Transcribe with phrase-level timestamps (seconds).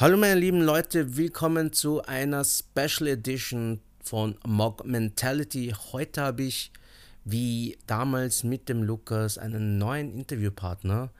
[0.00, 5.74] Hallo meine lieben Leute, willkommen zu einer Special Edition von Mock Mentality.
[5.90, 6.70] Heute habe ich,
[7.24, 11.10] wie damals mit dem Lukas, einen neuen Interviewpartner.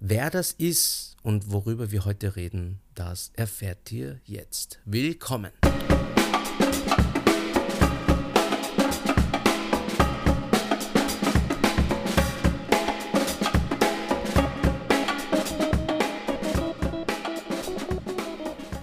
[0.00, 4.80] Wer das ist und worüber wir heute reden, das erfährt ihr jetzt.
[4.84, 5.59] Willkommen!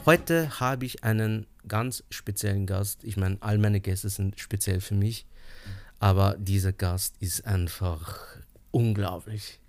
[0.07, 3.03] Heute habe ich einen ganz speziellen Gast.
[3.03, 5.25] Ich meine, all meine Gäste sind speziell für mich,
[5.99, 8.17] aber dieser Gast ist einfach
[8.71, 9.59] unglaublich.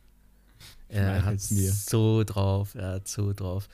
[0.89, 3.69] Er hat so drauf, er hat so drauf.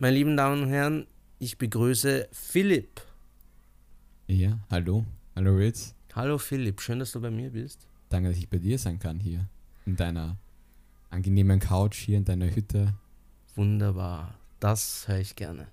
[0.00, 1.06] Meine lieben Damen und Herren,
[1.38, 3.02] ich begrüße Philipp.
[4.26, 5.06] Ja, hallo.
[5.36, 5.94] Hallo Ritz.
[6.16, 7.86] Hallo Philipp, schön, dass du bei mir bist.
[8.08, 9.48] Danke, dass ich bei dir sein kann hier.
[9.86, 10.36] In deiner
[11.10, 12.92] angenehmen Couch hier in deiner Hütte.
[13.54, 14.34] Wunderbar.
[14.60, 15.66] Das höre ich gerne.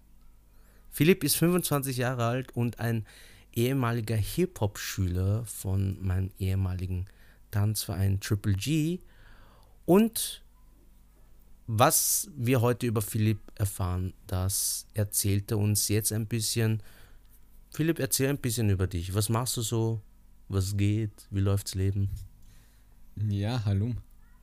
[0.90, 3.06] Philipp ist 25 Jahre alt und ein
[3.53, 7.06] ehemaliger Hip-Hop-Schüler von meinem ehemaligen
[7.52, 9.00] Tanzverein Triple G.
[9.86, 10.44] Und
[11.67, 16.81] was wir heute über Philipp erfahren, das erzählt er uns jetzt ein bisschen.
[17.72, 19.14] Philipp, erzähl ein bisschen über dich.
[19.14, 20.02] Was machst du so?
[20.47, 21.28] Was geht?
[21.30, 22.09] Wie läuft's Leben?
[23.30, 23.94] Ja, hallo.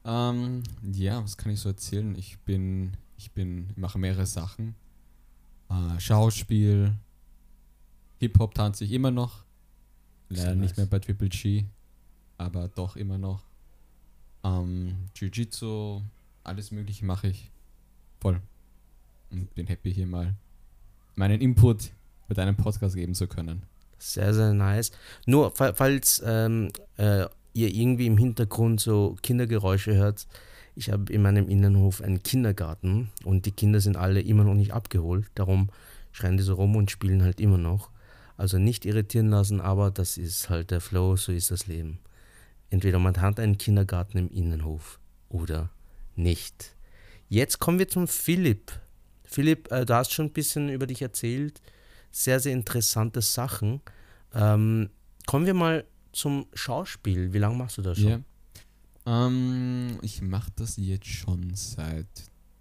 [0.05, 2.15] Ähm, ja, was kann ich so erzählen?
[2.17, 4.75] Ich bin ich bin, mache mehrere Sachen.
[5.71, 6.93] Äh, Schauspiel,
[8.19, 9.45] Hip-Hop tanze ich immer noch.
[10.29, 11.65] Leider nicht mehr bei Triple G,
[12.39, 13.43] aber doch immer noch.
[14.43, 16.03] Ähm, Jiu-Jitsu,
[16.43, 17.51] alles Mögliche mache ich.
[18.21, 18.41] Voll.
[19.31, 20.35] Und bin happy hier mal
[21.15, 21.93] meinen Input
[22.29, 23.63] mit einem Podcast geben zu können.
[23.99, 24.91] Sehr, sehr nice.
[25.27, 30.27] Nur, falls ähm, äh, ihr irgendwie im Hintergrund so Kindergeräusche hört,
[30.75, 34.73] ich habe in meinem Innenhof einen Kindergarten und die Kinder sind alle immer noch nicht
[34.73, 35.27] abgeholt.
[35.35, 35.71] Darum
[36.13, 37.91] schreien die so rum und spielen halt immer noch.
[38.37, 42.01] Also nicht irritieren lassen, aber das ist halt der Flow, so ist das Leben.
[42.71, 44.99] Entweder man hat einen Kindergarten im Innenhof
[45.29, 45.71] oder
[46.17, 46.75] nicht.
[47.29, 48.73] Jetzt kommen wir zum Philipp.
[49.25, 51.61] Philipp, äh, du hast schon ein bisschen über dich erzählt.
[52.11, 53.81] Sehr, sehr interessante Sachen.
[54.35, 54.91] Ähm,
[55.27, 57.33] kommen wir mal zum Schauspiel.
[57.33, 58.09] Wie lange machst du das schon?
[58.09, 58.21] Ja.
[59.07, 62.07] Ähm, ich mache das jetzt schon seit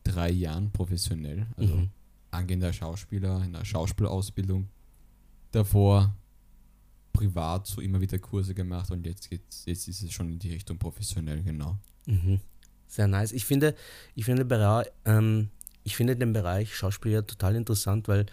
[0.04, 1.48] drei Jahren professionell.
[1.58, 1.90] Also mhm.
[2.32, 4.68] angehender Schauspieler in der Schauspielausbildung.
[5.52, 6.16] Davor
[7.14, 10.52] privat so immer wieder Kurse gemacht und jetzt geht's, jetzt ist es schon in die
[10.52, 11.78] Richtung professionell, genau.
[12.08, 12.40] Mhm.
[12.88, 13.32] Sehr nice.
[13.32, 13.76] Ich finde,
[14.16, 15.50] ich finde, ähm,
[15.84, 18.26] ich finde den Bereich Schauspiel ja total interessant, weil,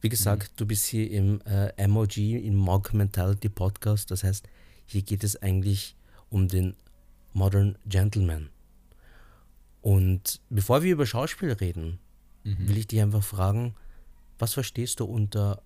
[0.00, 0.56] wie gesagt, mhm.
[0.56, 4.10] du bist hier im äh, MOG, im Mog Mentality Podcast.
[4.10, 4.48] Das heißt,
[4.86, 5.96] hier geht es eigentlich
[6.30, 6.74] um den
[7.32, 8.50] Modern Gentleman.
[9.80, 11.98] Und bevor wir über Schauspiel reden,
[12.44, 12.68] mhm.
[12.68, 13.74] will ich dich einfach fragen,
[14.38, 15.62] was verstehst du unter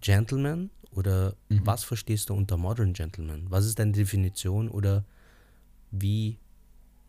[0.00, 1.60] Gentleman oder mhm.
[1.64, 3.46] was verstehst du unter Modern Gentleman?
[3.48, 5.04] Was ist deine Definition oder
[5.90, 6.38] wie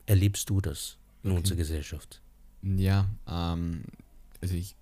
[0.06, 1.40] erlebst du das in okay.
[1.40, 2.22] unserer Gesellschaft?
[2.62, 3.84] Ja, ähm,
[4.42, 4.76] also ich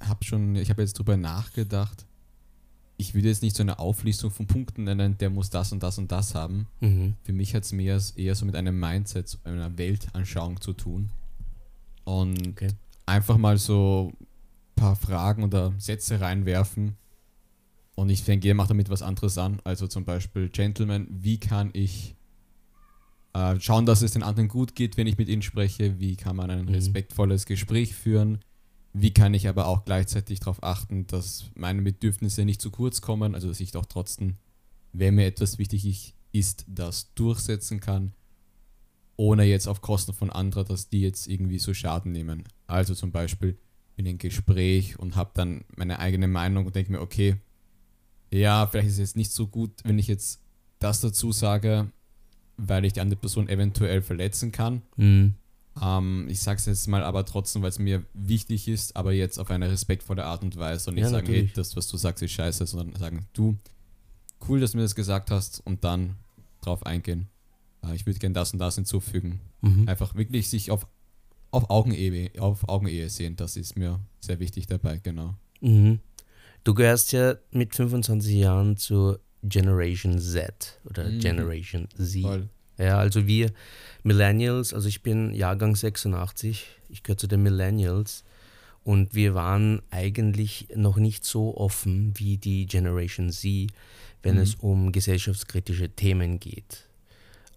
[0.00, 2.06] habe schon, ich habe jetzt drüber nachgedacht,
[2.96, 5.98] ich würde jetzt nicht so eine Auflistung von Punkten nennen, der muss das und das
[5.98, 6.68] und das haben.
[6.80, 7.14] Mhm.
[7.22, 11.10] Für mich hat es mehr eher so mit einem Mindset, einer Weltanschauung zu tun.
[12.04, 12.68] Und okay.
[13.06, 14.26] einfach mal so ein
[14.76, 16.96] paar Fragen oder Sätze reinwerfen.
[17.96, 19.60] Und ich denke, jeder macht damit was anderes an.
[19.64, 22.14] Also zum Beispiel, Gentleman, wie kann ich
[23.32, 25.98] äh, schauen, dass es den anderen gut geht, wenn ich mit ihnen spreche?
[25.98, 26.74] Wie kann man ein mhm.
[26.74, 28.38] respektvolles Gespräch führen?
[28.96, 33.34] Wie kann ich aber auch gleichzeitig darauf achten, dass meine Bedürfnisse nicht zu kurz kommen,
[33.34, 34.34] also dass ich doch trotzdem,
[34.92, 38.12] wenn mir etwas wichtig ist, das durchsetzen kann,
[39.16, 42.44] ohne jetzt auf Kosten von anderen, dass die jetzt irgendwie so Schaden nehmen.
[42.68, 43.58] Also zum Beispiel
[43.96, 47.36] in ein Gespräch und habe dann meine eigene Meinung und denke mir, okay,
[48.30, 50.40] ja, vielleicht ist es jetzt nicht so gut, wenn ich jetzt
[50.78, 51.90] das dazu sage,
[52.56, 54.82] weil ich die andere Person eventuell verletzen kann.
[54.96, 55.34] Mhm.
[55.82, 59.38] Ähm, ich sage es jetzt mal aber trotzdem, weil es mir wichtig ist, aber jetzt
[59.38, 61.48] auf eine respektvolle Art und Weise und nicht ja, sagen, natürlich.
[61.48, 63.56] hey, das, was du sagst, ist scheiße, sondern sagen, du,
[64.48, 66.16] cool, dass du mir das gesagt hast und dann
[66.60, 67.28] drauf eingehen.
[67.84, 69.40] Äh, ich würde gerne das und das hinzufügen.
[69.62, 69.88] Mhm.
[69.88, 70.86] Einfach wirklich sich auf,
[71.50, 75.34] auf, Augenehe, auf Augenehe sehen, das ist mir sehr wichtig dabei, genau.
[75.60, 76.00] Mhm.
[76.62, 81.18] Du gehörst ja mit 25 Jahren zur Generation Z oder mhm.
[81.18, 82.22] Generation Z.
[82.22, 82.48] Voll.
[82.78, 83.52] Ja, also wir
[84.02, 88.24] Millennials, also ich bin Jahrgang 86, ich gehöre zu den Millennials
[88.82, 93.70] und wir waren eigentlich noch nicht so offen wie die Generation Z,
[94.22, 94.42] wenn mhm.
[94.42, 96.88] es um gesellschaftskritische Themen geht.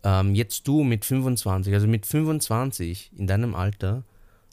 [0.03, 4.03] Ähm, jetzt du mit 25, also mit 25 in deinem Alter,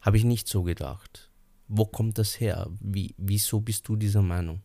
[0.00, 1.30] habe ich nicht so gedacht.
[1.68, 2.68] Wo kommt das her?
[2.80, 4.60] Wie, wieso bist du dieser Meinung?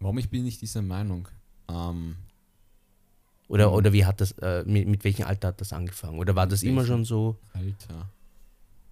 [0.00, 1.28] Warum ich bin nicht dieser Meinung?
[1.68, 2.16] Ähm,
[3.48, 3.74] oder, mhm.
[3.74, 6.18] oder wie hat das, äh, mit, mit welchem Alter hat das angefangen?
[6.18, 7.38] Oder war das immer schon so?
[7.52, 8.10] Alter.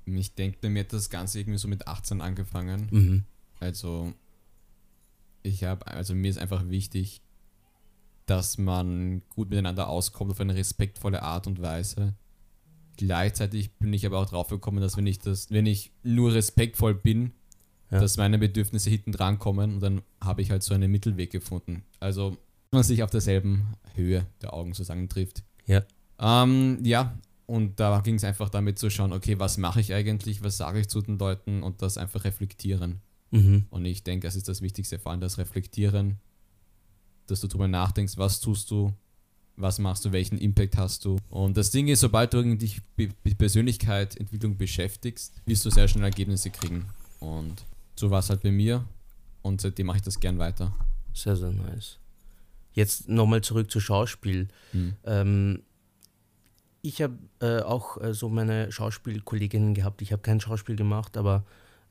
[0.07, 2.89] Ich denke, bei mir hat das Ganze irgendwie so mit 18 angefangen.
[2.91, 3.25] Mhm.
[3.61, 4.13] Also,
[5.43, 7.21] ich habe, also mir ist einfach wichtig,
[8.25, 12.15] dass man gut miteinander auskommt auf eine respektvolle Art und Weise.
[12.97, 16.95] Gleichzeitig bin ich aber auch drauf gekommen, dass wenn ich das, wenn ich nur respektvoll
[16.95, 17.33] bin,
[17.91, 18.01] ja.
[18.01, 21.85] dass meine Bedürfnisse hinten dran kommen und dann habe ich halt so einen Mittelweg gefunden.
[22.01, 22.37] Also
[22.77, 25.43] man sich auf derselben Höhe der Augen sozusagen trifft.
[25.67, 25.83] Ja.
[26.19, 30.43] Ähm, ja, und da ging es einfach damit zu schauen, okay, was mache ich eigentlich,
[30.43, 33.01] was sage ich zu den Leuten und das einfach reflektieren.
[33.31, 33.67] Mhm.
[33.71, 36.19] Und ich denke, das ist das Wichtigste, vor allem das Reflektieren,
[37.27, 38.93] dass du darüber nachdenkst, was tust du,
[39.57, 41.17] was machst du, welchen Impact hast du.
[41.29, 46.05] Und das Ding ist, sobald du dich mit Persönlichkeit, Entwicklung beschäftigst, wirst du sehr schnell
[46.05, 46.87] Ergebnisse kriegen.
[47.21, 47.65] Und
[47.95, 48.85] so war es halt bei mir
[49.43, 50.75] und seitdem mache ich das gern weiter.
[51.15, 51.99] Sehr, sehr nice.
[52.77, 54.49] Jetzt nochmal zurück zu Schauspiel.
[54.73, 54.93] Hm.
[55.05, 55.63] Ähm,
[56.83, 60.03] ich habe äh, auch äh, so meine Schauspielkolleginnen gehabt.
[60.03, 61.45] Ich habe kein Schauspiel gemacht, aber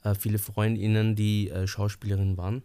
[0.04, 2.62] äh, viele Freundinnen, die äh, Schauspielerinnen waren.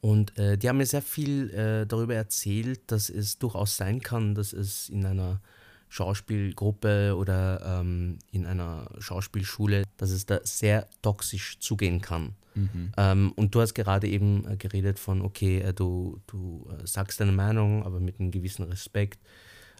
[0.00, 4.34] Und äh, die haben mir sehr viel äh, darüber erzählt, dass es durchaus sein kann,
[4.34, 5.40] dass es in einer
[5.88, 12.34] Schauspielgruppe oder ähm, in einer Schauspielschule, dass es da sehr toxisch zugehen kann.
[12.56, 12.92] Mhm.
[12.96, 17.20] Ähm, und du hast gerade eben äh, geredet von, okay, äh, du, du äh, sagst
[17.20, 19.20] deine Meinung, aber mit einem gewissen Respekt.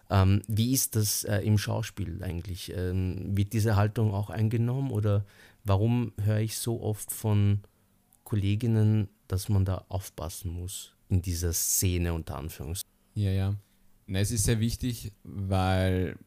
[0.09, 2.71] Ähm, wie ist das äh, im Schauspiel eigentlich?
[2.73, 5.25] Ähm, wird diese Haltung auch eingenommen oder
[5.65, 7.61] warum höre ich so oft von
[8.23, 12.89] Kolleginnen, dass man da aufpassen muss in dieser Szene unter Anführungszeichen?
[13.15, 13.55] Ja, ja.
[14.05, 16.17] Na, es ist sehr wichtig, weil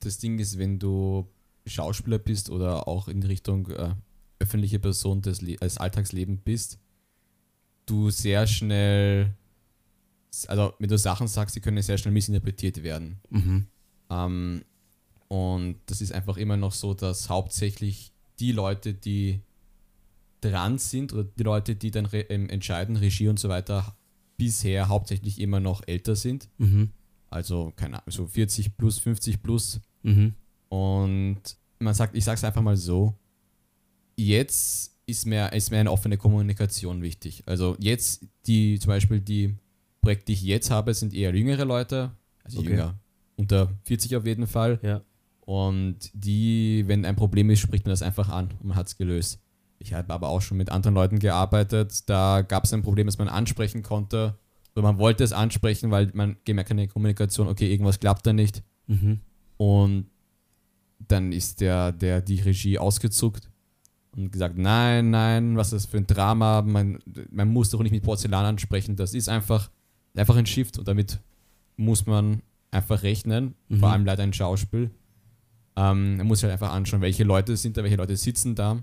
[0.00, 1.28] das Ding ist, wenn du
[1.66, 3.94] Schauspieler bist oder auch in Richtung äh,
[4.38, 6.78] öffentliche Person des, des Alltagslebens bist,
[7.86, 9.34] du sehr schnell,
[10.48, 13.20] also wenn du Sachen sagst, die können sehr schnell missinterpretiert werden.
[13.30, 13.66] Mhm.
[14.10, 14.64] Ähm,
[15.28, 19.40] und das ist einfach immer noch so, dass hauptsächlich die Leute, die
[20.40, 23.96] dran sind oder die Leute, die dann ähm, entscheiden, Regie und so weiter,
[24.36, 26.48] bisher hauptsächlich immer noch älter sind.
[26.58, 26.90] Mhm.
[27.30, 29.80] Also, keine Ahnung, so 40 plus, 50 plus.
[30.02, 30.34] Mhm.
[30.68, 31.40] Und
[31.78, 33.18] man sagt, ich sage es einfach mal so,
[34.16, 37.44] jetzt ist mir, ist mir eine offene Kommunikation wichtig.
[37.46, 39.54] Also jetzt, die zum Beispiel die
[40.00, 42.70] Projekte, die ich jetzt habe, sind eher jüngere Leute, also okay.
[42.70, 42.98] jünger,
[43.36, 44.80] unter 40 auf jeden Fall.
[44.82, 45.02] Ja.
[45.40, 48.96] Und die, wenn ein Problem ist, spricht man das einfach an und man hat es
[48.96, 49.40] gelöst.
[49.78, 53.18] Ich habe aber auch schon mit anderen Leuten gearbeitet, da gab es ein Problem, das
[53.18, 54.36] man ansprechen konnte.
[54.74, 58.62] Oder man wollte es ansprechen, weil man gemerkt keine Kommunikation, okay, irgendwas klappt da nicht.
[58.86, 59.20] Mhm.
[59.56, 60.06] Und
[60.98, 63.50] dann ist der, der die Regie ausgezuckt
[64.16, 66.98] und gesagt, nein, nein, was ist das für ein Drama, man,
[67.30, 69.70] man muss doch nicht mit Porzellan ansprechen, das ist einfach,
[70.14, 71.20] einfach ein Shift und damit
[71.76, 73.78] muss man einfach rechnen, mhm.
[73.78, 74.90] vor allem leider ein Schauspiel.
[75.76, 78.82] Ähm, man muss halt einfach anschauen, welche Leute sind da, welche Leute sitzen da.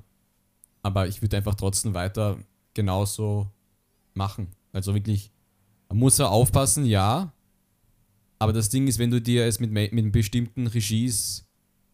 [0.83, 2.37] Aber ich würde einfach trotzdem weiter
[2.73, 3.47] genauso
[4.13, 4.47] machen.
[4.71, 5.31] Also wirklich,
[5.89, 7.33] man muss ja aufpassen, ja.
[8.37, 11.47] Aber das Ding ist, wenn du dir es mit, mit bestimmten Regies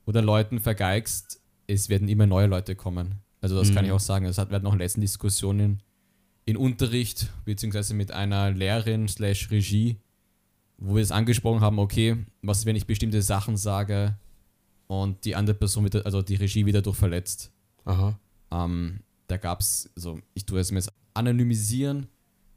[0.05, 3.21] oder Leuten vergeigst, es werden immer neue Leute kommen.
[3.41, 3.75] Also das mhm.
[3.75, 3.95] kann ich mhm.
[3.95, 4.25] auch sagen.
[4.25, 5.81] Es hat, wir hatten auch letzten Diskussionen
[6.45, 9.97] in Unterricht, beziehungsweise mit einer Lehrerin slash Regie,
[10.77, 14.17] wo wir es angesprochen haben, okay, was, wenn ich bestimmte Sachen sage
[14.87, 17.51] und die andere Person, wieder, also die Regie wieder durch verletzt.
[17.85, 18.17] Aha.
[18.51, 22.07] Ähm, da gab es, also ich tue es mir jetzt anonymisieren,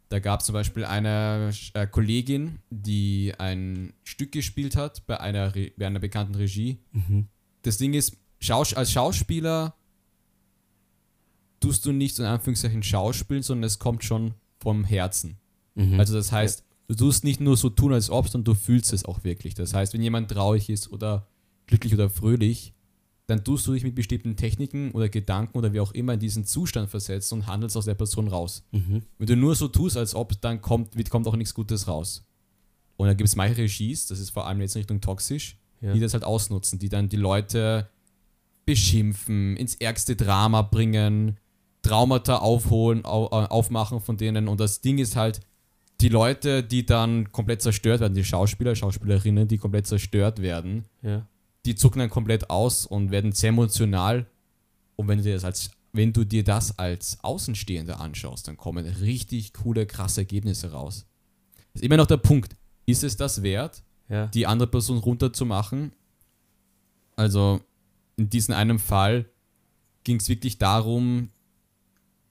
[0.09, 5.53] da gab es zum Beispiel eine äh, Kollegin, die ein Stück gespielt hat bei einer,
[5.77, 6.79] bei einer bekannten Regie.
[6.93, 7.29] Mhm.
[7.63, 9.77] Das Ding ist, Schaus als Schauspieler
[11.63, 15.37] tust du nicht in Anführungszeichen schauspielen, sondern es kommt schon vom Herzen.
[15.75, 15.99] Mhm.
[15.99, 19.05] Also das heißt, du tust nicht nur so tun, als ob, sondern du fühlst es
[19.05, 19.55] auch wirklich.
[19.55, 21.27] Das heißt, wenn jemand traurig ist oder
[21.67, 22.75] glücklich oder fröhlich,
[23.27, 26.45] dann tust du dich mit bestimmten Techniken oder Gedanken oder wie auch immer in diesen
[26.45, 28.65] Zustand versetzt und handelst aus der Person raus.
[28.73, 29.03] Mhm.
[29.19, 32.27] Wenn du nur so tust, als ob, dann kommt, kommt auch nichts Gutes raus.
[32.97, 35.93] Und dann gibt es manche Regies, das ist vor allem jetzt in Richtung toxisch, ja.
[35.93, 37.89] die das halt ausnutzen, die dann die Leute
[38.65, 41.39] beschimpfen, ins ärgste Drama bringen,
[41.83, 44.49] Traumata aufholen, au, äh, aufmachen von denen.
[44.49, 45.41] Und das Ding ist halt,
[46.01, 51.27] die Leute, die dann komplett zerstört werden, die Schauspieler, Schauspielerinnen, die komplett zerstört werden, ja.
[51.65, 54.27] die zucken dann komplett aus und werden sehr emotional.
[54.97, 58.85] Und wenn du dir das als, wenn du dir das als Außenstehender anschaust, dann kommen
[58.85, 61.07] richtig coole, krasse Ergebnisse raus.
[61.73, 62.57] Das ist immer noch der Punkt.
[62.85, 64.27] Ist es das wert, ja.
[64.27, 65.93] die andere Person runterzumachen?
[67.15, 67.61] Also
[68.17, 69.27] in diesem einen Fall
[70.03, 71.29] ging es wirklich darum,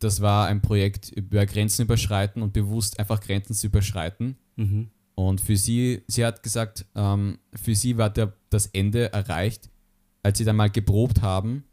[0.03, 4.35] das war ein Projekt über Grenzen überschreiten und bewusst einfach Grenzen zu überschreiten.
[4.55, 4.89] Mhm.
[5.15, 9.69] Und für sie, sie hat gesagt, ähm, für sie war der, das Ende erreicht,
[10.23, 11.63] als sie dann mal geprobt haben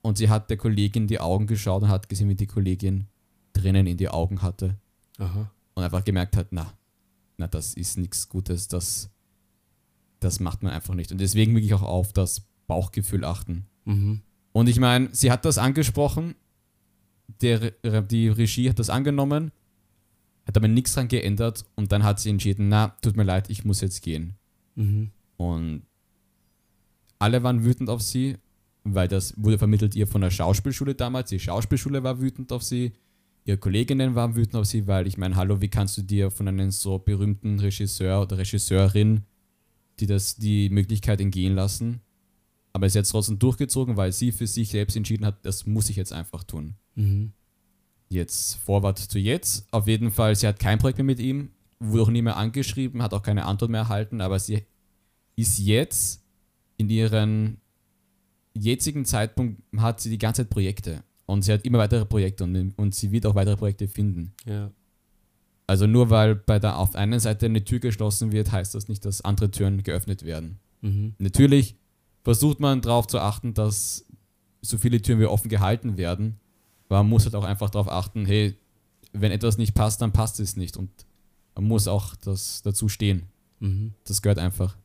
[0.00, 3.06] und sie hat der Kollegin in die Augen geschaut und hat gesehen, wie die Kollegin
[3.52, 4.78] Tränen in die Augen hatte
[5.18, 5.50] Aha.
[5.74, 6.72] und einfach gemerkt hat, na,
[7.36, 9.10] na, das ist nichts Gutes, das,
[10.20, 11.12] das macht man einfach nicht.
[11.12, 13.66] Und deswegen will ich auch auf das Bauchgefühl achten.
[13.84, 14.22] Mhm.
[14.52, 16.34] Und ich meine, sie hat das angesprochen,
[17.40, 19.52] der, die Regie hat das angenommen,
[20.46, 23.64] hat aber nichts dran geändert und dann hat sie entschieden, na, tut mir leid, ich
[23.64, 24.34] muss jetzt gehen.
[24.74, 25.10] Mhm.
[25.36, 25.82] Und
[27.18, 28.36] alle waren wütend auf sie,
[28.84, 31.30] weil das wurde vermittelt ihr von der Schauspielschule damals.
[31.30, 32.92] Die Schauspielschule war wütend auf sie,
[33.44, 36.48] ihre Kolleginnen waren wütend auf sie, weil ich meine, hallo, wie kannst du dir von
[36.48, 39.24] einem so berühmten Regisseur oder Regisseurin
[40.00, 42.00] die das die Möglichkeit entgehen lassen?
[42.78, 45.90] Aber sie hat es trotzdem durchgezogen, weil sie für sich selbst entschieden hat, das muss
[45.90, 46.74] ich jetzt einfach tun.
[46.94, 47.32] Mhm.
[48.08, 49.66] Jetzt Vorwart zu jetzt.
[49.72, 53.02] Auf jeden Fall, sie hat kein Projekt mehr mit ihm, wurde auch nie mehr angeschrieben,
[53.02, 54.62] hat auch keine Antwort mehr erhalten, aber sie
[55.34, 56.22] ist jetzt
[56.76, 57.60] in ihren
[58.54, 62.74] jetzigen Zeitpunkt hat sie die ganze Zeit Projekte und sie hat immer weitere Projekte und,
[62.78, 64.34] und sie wird auch weitere Projekte finden.
[64.46, 64.70] Ja.
[65.66, 69.04] Also nur weil bei der auf einer Seite eine Tür geschlossen wird, heißt das nicht,
[69.04, 70.60] dass andere Türen geöffnet werden.
[70.80, 71.14] Mhm.
[71.18, 71.74] Natürlich
[72.28, 74.04] versucht man darauf zu achten, dass
[74.60, 76.38] so viele Türen wie offen gehalten werden,
[76.90, 78.54] aber man muss halt auch einfach darauf achten, hey,
[79.14, 80.90] wenn etwas nicht passt, dann passt es nicht und
[81.54, 83.28] man muss auch das dazu stehen.
[83.60, 83.94] Mhm.
[84.04, 84.76] Das gehört einfach.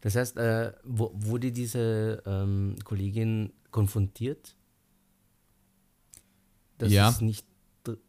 [0.00, 4.56] Das heißt, äh, wo, wurde diese ähm, Kollegin konfrontiert?
[6.78, 7.10] Dass Ja.
[7.10, 7.46] es nicht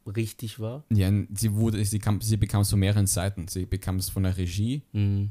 [0.08, 0.84] richtig war?
[0.92, 3.48] Ja, sie wurde, sie, kam, sie bekam es von mehreren Seiten.
[3.48, 4.82] Sie bekam es von der Regie.
[4.94, 5.30] Mhm.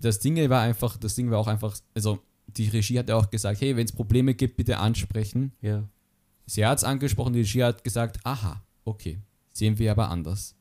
[0.00, 2.20] Das Ding war einfach, das Ding war auch einfach, also
[2.56, 5.52] die Regie hat ja auch gesagt, hey, wenn es Probleme gibt, bitte ansprechen.
[5.60, 5.88] Ja.
[6.46, 9.18] Sie hat es angesprochen, die Regie hat gesagt, aha, okay,
[9.52, 10.54] sehen wir aber anders.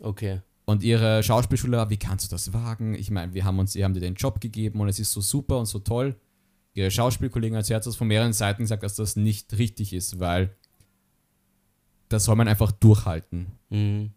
[0.00, 0.40] Okay.
[0.64, 2.94] Und ihre Schauspielschule war, wie kannst du das wagen?
[2.94, 5.20] Ich meine, wir haben uns, sie haben dir den Job gegeben und es ist so
[5.20, 6.16] super und so toll.
[6.74, 10.20] Ihre Schauspielkollegin hat, sie hat das von mehreren Seiten gesagt, dass das nicht richtig ist,
[10.20, 10.54] weil
[12.08, 13.46] das soll man einfach durchhalten.
[13.70, 14.12] Mhm.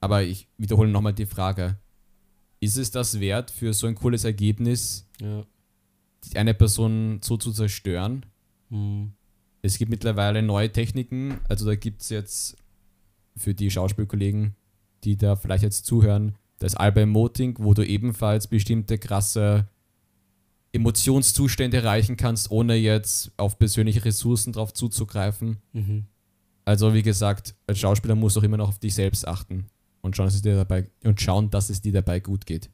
[0.00, 1.78] Aber ich wiederhole nochmal die Frage.
[2.66, 5.44] Ist es das wert, für so ein cooles Ergebnis Ja.
[6.34, 8.26] eine Person so zu zerstören?
[8.70, 9.12] Mhm.
[9.62, 11.38] Es gibt mittlerweile neue Techniken.
[11.48, 12.56] Also da gibt es jetzt
[13.36, 14.56] für die Schauspielkollegen,
[15.04, 19.68] die da vielleicht jetzt zuhören, das Alba-Emoting, wo du ebenfalls bestimmte krasse
[20.72, 25.58] Emotionszustände erreichen kannst, ohne jetzt auf persönliche Ressourcen drauf zuzugreifen.
[25.72, 26.06] Mhm.
[26.64, 29.66] Also wie gesagt, als Schauspieler musst du auch immer noch auf dich selbst achten
[30.06, 32.70] und schauen, dass es dir dabei und schauen, dass es dir dabei gut geht.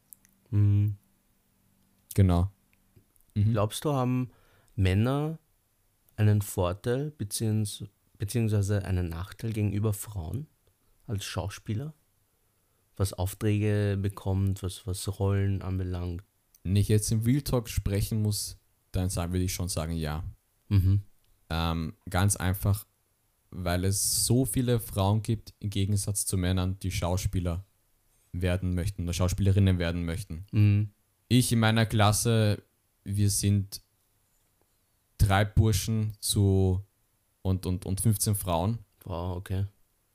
[0.51, 0.97] Mhm.
[2.15, 2.51] Genau.
[3.35, 3.53] Mhm.
[3.53, 4.31] Glaubst du, haben
[4.77, 5.39] Männer
[6.17, 7.85] einen Vorteil beziehungs
[8.19, 10.47] beziehungsweise einen Nachteil gegenüber Frauen
[11.07, 11.95] als Schauspieler?
[12.97, 16.23] Was Aufträge bekommt, was, was Rollen anbelangt?
[16.62, 18.59] Wenn ich jetzt im Real Talk sprechen muss,
[18.93, 20.23] dann sagen, würde ich schon sagen, ja.
[20.69, 21.01] Mhm.
[21.49, 22.87] Ähm, ganz einfach,
[23.52, 27.64] weil es so viele Frauen gibt, im Gegensatz zu Männern, die Schauspieler
[28.32, 30.47] werden möchten oder Schauspielerinnen werden möchten.
[30.52, 30.90] Mhm.
[31.28, 32.62] Ich in meiner Klasse,
[33.04, 33.82] wir sind
[35.18, 36.82] drei Burschen zu
[37.42, 38.78] und, und, und 15 Frauen.
[39.04, 39.66] Wow, okay.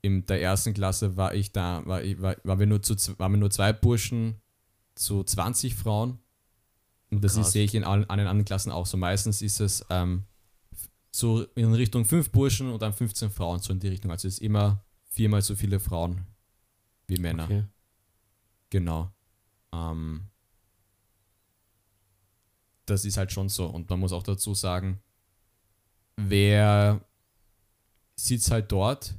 [0.02, 3.34] In der ersten Klasse war ich da, war, ich, war, waren, wir nur zu, waren
[3.34, 4.42] wir nur zwei Burschen
[4.96, 6.20] zu 20 Frauen.
[7.10, 8.98] Und das sehe ich in allen, allen anderen Klassen auch so.
[8.98, 10.24] Meistens ist es ähm,
[11.18, 14.12] so in Richtung fünf Burschen und dann 15 Frauen, so in die Richtung.
[14.12, 16.28] Also es ist immer viermal so viele Frauen
[17.08, 17.46] wie Männer.
[17.46, 17.64] okay.
[18.70, 19.12] Genau.
[19.74, 20.28] Ähm,
[22.86, 23.66] das ist halt schon so.
[23.66, 25.02] Und man muss auch dazu sagen,
[26.18, 27.04] wer
[28.16, 29.16] sitzt halt dort,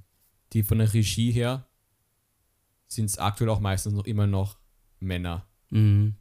[0.53, 1.67] die von der Regie her,
[2.87, 4.59] sind es aktuell auch meistens noch immer noch
[5.01, 5.47] Männer.
[5.71, 6.15] Mhm.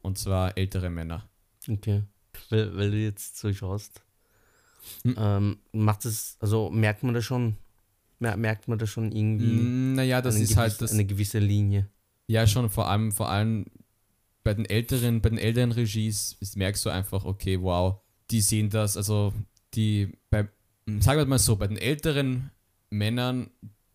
[0.00, 1.28] Und zwar ältere Männer.
[1.68, 2.04] Okay.
[2.48, 4.05] Weil, weil du jetzt so schaust,
[5.04, 5.14] Hm.
[5.18, 7.56] ähm, macht es, also merkt man das schon,
[8.18, 10.92] mer merkt man das schon irgendwie Mm, Naja, das ist halt gewiss- das.
[10.92, 11.88] eine gewisse Linie.
[12.28, 13.66] Ja, schon, vor allem, vor allem
[14.42, 18.00] bei den älteren, bei den älteren Regies merkst du einfach, okay, wow,
[18.30, 19.32] die sehen das, also
[19.74, 20.48] die, bei,
[21.00, 22.50] sagen wir mal so, bei den älteren
[22.90, 23.50] Männern,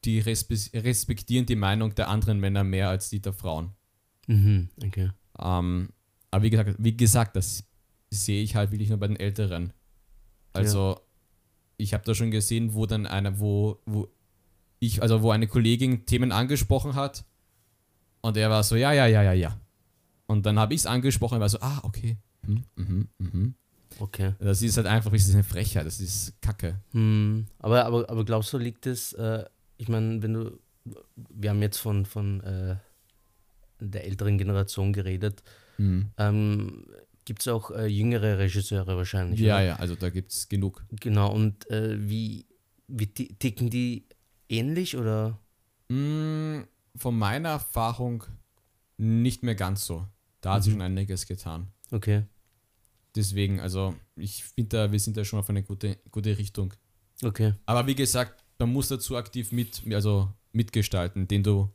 [0.06, 3.72] die respe respektieren die Meinung der anderen Männer mehr als die der Frauen.
[4.28, 4.70] Mhm.
[4.84, 5.12] Okay.
[5.40, 5.90] Ähm,
[6.32, 7.64] aber wie gesagt, wie gesagt, das
[8.10, 9.74] sehe ich halt wirklich nur bei den Älteren.
[10.54, 11.00] Also,
[11.78, 14.08] ich habe da schon gesehen, wo dann einer, wo, wo
[14.80, 17.24] ich, also wo eine Kollegin Themen angesprochen hat
[18.22, 19.58] und er war so, ja, ja, ja, ja, ja.
[20.28, 22.18] Und dann habe ich es angesprochen und war so, ah, okay.
[22.46, 23.54] Hm, mhm, mhm.
[24.00, 24.34] okay.
[24.40, 26.80] Das ist halt einfach das ist eine Frechheit, das ist Kacke.
[26.92, 29.46] Hm, aber, aber, aber glaubst du, liegt es, äh,
[29.78, 30.60] ich meine, wenn du,
[31.16, 32.76] wir haben jetzt von, von äh,
[33.80, 35.44] der älteren Generation geredet,
[35.78, 36.12] Mhm.
[36.18, 36.86] ähm,
[37.26, 39.40] gibt es auch äh, jüngere Regisseure wahrscheinlich.
[39.40, 39.64] Ja, oder?
[39.66, 40.86] ja, also da gibt es genug.
[40.92, 42.46] Genau, und äh, wie,
[42.88, 44.08] wie ti- ticken die
[44.50, 45.40] ähnlich oder?
[45.90, 46.62] Mm,
[46.96, 48.24] von meiner Erfahrung
[48.98, 50.06] nicht mehr ganz so.
[50.42, 50.78] Da hat sich Mhm.
[50.80, 51.68] schon einiges getan.
[51.92, 52.24] Okay,
[53.16, 56.74] Deswegen, also ich finde da, wir sind da schon auf eine gute, gute Richtung.
[57.24, 57.54] okay.
[57.66, 61.70] Aber wie gesagt, man muss dazu aktiv mit, also mitgestalten, den du,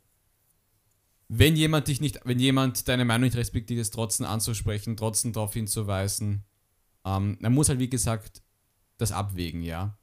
[1.29, 5.53] wenn jemand dich nicht, wenn jemand deine Meinung nicht respektiert, ist trotzdem anzusprechen, trotzdem darauf
[5.53, 6.43] hinzuweisen.
[7.05, 8.41] Ähm, man muss halt, wie gesagt,
[8.97, 9.97] das abwägen, ja.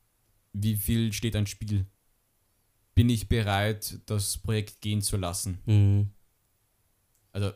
[0.52, 1.87] Wie viel steht ein Spiel?
[2.95, 5.59] Bin ich bereit, das Projekt gehen zu lassen?
[5.66, 6.11] Mhm.
[7.33, 7.52] also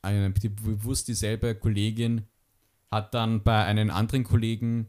[0.00, 2.26] eine bewusst dieselbe Kollegin
[2.90, 4.86] hat dann bei einem anderen Kollegen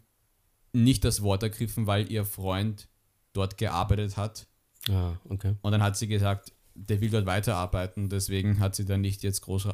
[0.71, 2.87] nicht das Wort ergriffen, weil ihr Freund
[3.33, 4.47] dort gearbeitet hat.
[4.87, 5.55] Ah, okay.
[5.61, 6.53] Und dann hat sie gesagt,
[6.87, 8.09] der will dort weiterarbeiten.
[8.09, 9.67] Deswegen hat sie dann nicht jetzt groß,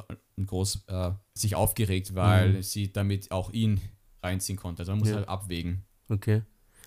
[0.44, 2.62] groß äh, sich aufgeregt, weil Mhm.
[2.62, 3.80] sie damit auch ihn
[4.22, 4.82] reinziehen konnte.
[4.82, 5.16] Also man muss Ja.
[5.16, 5.84] halt abwägen.
[6.08, 6.42] Okay.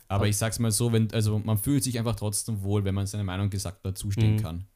[0.07, 2.95] Aber Aber- ich sag's mal so, wenn, also man fühlt sich einfach trotzdem wohl, wenn
[2.95, 4.41] man seine Meinung gesagt dazu stehen Mhm.
[4.41, 4.67] kann.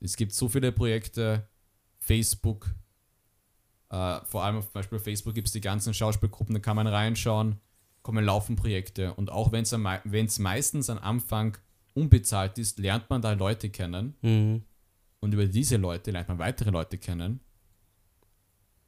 [0.00, 1.48] Es gibt so viele Projekte,
[1.98, 2.72] Facebook,
[3.90, 7.60] äh, vor allem auf Beispiel Facebook gibt es die ganzen Schauspielgruppen, da kann man reinschauen,
[8.02, 9.14] kommen laufen Projekte.
[9.14, 11.56] Und auch wenn es meistens am Anfang
[11.96, 14.14] unbezahlt ist, lernt man da Leute kennen.
[14.22, 14.62] Mhm.
[15.20, 17.40] Und über diese Leute lernt man weitere Leute kennen.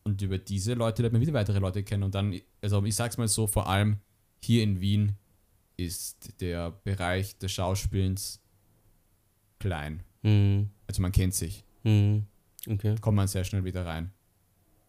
[0.04, 2.02] Und über diese Leute lernt man wieder weitere Leute kennen.
[2.02, 3.98] Und dann, also ich sag's mal so, vor allem
[4.42, 5.14] hier in Wien
[5.76, 8.40] ist der Bereich des Schauspielens
[9.58, 10.02] klein.
[10.22, 10.70] Mhm.
[10.86, 11.64] Also man kennt sich.
[11.84, 12.26] Mhm.
[12.66, 12.96] Okay.
[13.00, 14.12] Kommt man sehr schnell wieder rein.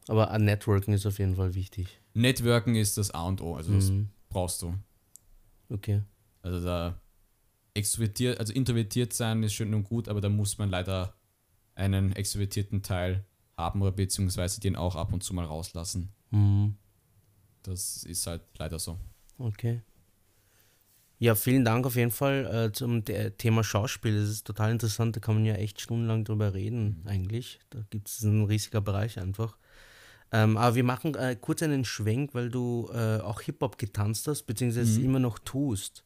[0.07, 1.99] Aber ein Networking ist auf jeden Fall wichtig.
[2.13, 4.09] Networken ist das A und O, also das Mhm.
[4.27, 4.73] brauchst du.
[5.69, 6.01] Okay.
[6.41, 6.99] Also da
[7.79, 11.15] extrovertiert, also introvertiert sein ist schön und gut, aber da muss man leider
[11.75, 13.25] einen extrovertierten Teil
[13.57, 16.13] haben oder beziehungsweise den auch ab und zu mal rauslassen.
[16.31, 16.75] Mhm.
[17.63, 18.97] Das ist halt leider so.
[19.37, 19.81] Okay.
[21.21, 24.17] Ja, vielen Dank auf jeden Fall äh, zum The- Thema Schauspiel.
[24.21, 27.59] Das ist total interessant, da kann man ja echt stundenlang drüber reden, eigentlich.
[27.71, 29.57] Da gibt es einen riesiger Bereich einfach.
[30.31, 34.43] Ähm, aber wir machen äh, kurz einen Schwenk, weil du äh, auch Hip-Hop getanzt hast,
[34.43, 35.03] beziehungsweise es Mhm.
[35.05, 36.03] immer noch tust.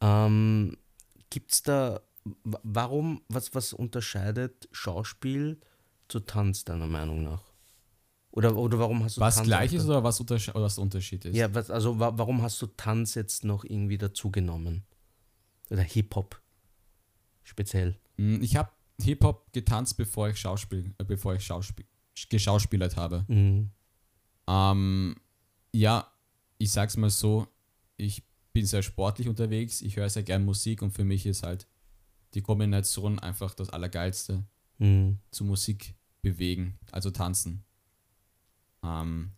[0.00, 0.76] Ähm,
[1.30, 2.00] Gibt es da,
[2.44, 5.60] wa- warum, was, was unterscheidet Schauspiel
[6.08, 7.42] zu Tanz deiner Meinung nach?
[8.30, 10.82] Oder, oder warum hast du Was Tanz gleich ist oder was, untersche oder was der
[10.84, 11.34] Unterschied ist?
[11.36, 14.84] ja, was, also wa warum hast du Tanz jetzt noch irgendwie dazugenommen?
[15.70, 16.40] Oder Hip-Hop
[17.42, 17.98] speziell.
[18.16, 21.86] Mm, Ich habe Hip-Hop getanzt, bevor ich Schauspiel, äh, bevor ich Schauspiel,
[22.28, 23.24] geschauspielert habe.
[23.28, 23.70] Mhm.
[24.46, 25.16] Ähm,
[25.72, 26.10] ja,
[26.58, 27.46] ich sag's mal so,
[27.96, 28.22] ich
[28.58, 31.66] bin sehr sportlich unterwegs, ich höre sehr gern Musik und für mich ist halt
[32.34, 34.44] die Kombination einfach das Allergeilste
[34.78, 35.18] Mhm.
[35.30, 37.64] zu Musik bewegen, also tanzen.
[38.84, 39.32] Ähm,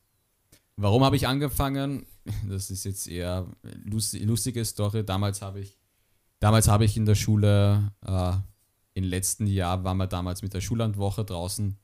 [0.77, 2.07] warum habe ich angefangen?
[2.49, 3.47] Das ist jetzt eher
[3.85, 5.05] lust lustige Story.
[5.05, 5.79] Damals habe ich,
[6.39, 8.33] damals habe ich in der Schule, äh,
[8.95, 11.77] im letzten Jahr waren wir damals mit der Schullandwoche draußen.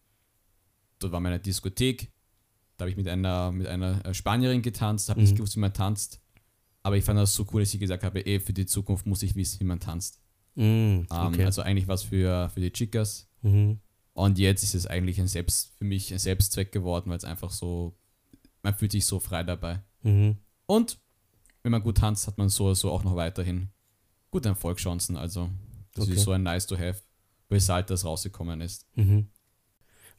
[0.98, 2.12] Dort war meine Diskothek.
[2.76, 5.24] Da habe ich mit einer, mit einer äh, Spanierin getanzt, habe Mhm.
[5.26, 6.20] nicht gewusst, wie man tanzt.
[6.86, 9.24] Aber ich fand das so cool, dass ich gesagt habe, ey, für die Zukunft muss
[9.24, 10.20] ich wissen, wie man tanzt.
[10.54, 10.64] Mhm.
[10.64, 11.44] Ähm, Okay.
[11.44, 13.28] Also eigentlich was für, für die Chicas.
[13.42, 13.80] mhm.
[14.12, 17.50] Und jetzt ist es eigentlich ein Selbst, für mich ein Selbstzweck geworden, weil es einfach
[17.50, 17.98] so,
[18.62, 19.82] man fühlt sich so frei dabei.
[20.04, 20.36] Mhm.
[20.66, 20.98] Und
[21.64, 23.68] wenn man gut tanzt, hat man so so auch noch weiterhin
[24.30, 25.16] gute Erfolgschancen.
[25.16, 25.50] Also
[25.92, 26.14] das Okay.
[26.14, 27.02] ist so ein nice to have,
[27.48, 28.86] weshalb das rausgekommen ist.
[28.94, 29.26] Mhm.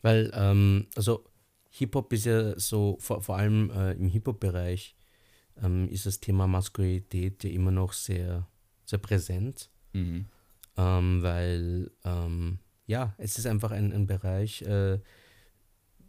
[0.02, 1.24] Weil, ähm, also
[1.70, 4.97] Hip-Hop ist ja so, vor, vor allem äh, im Hip-Hop-Bereich
[5.62, 8.48] ähm, ist das Thema Maskulinität ja immer noch sehr,
[8.86, 9.70] sehr präsent.
[9.94, 10.26] Mhm.
[10.76, 15.00] ähm, weil ähm, ja, es ist einfach ein, ein Bereich, äh,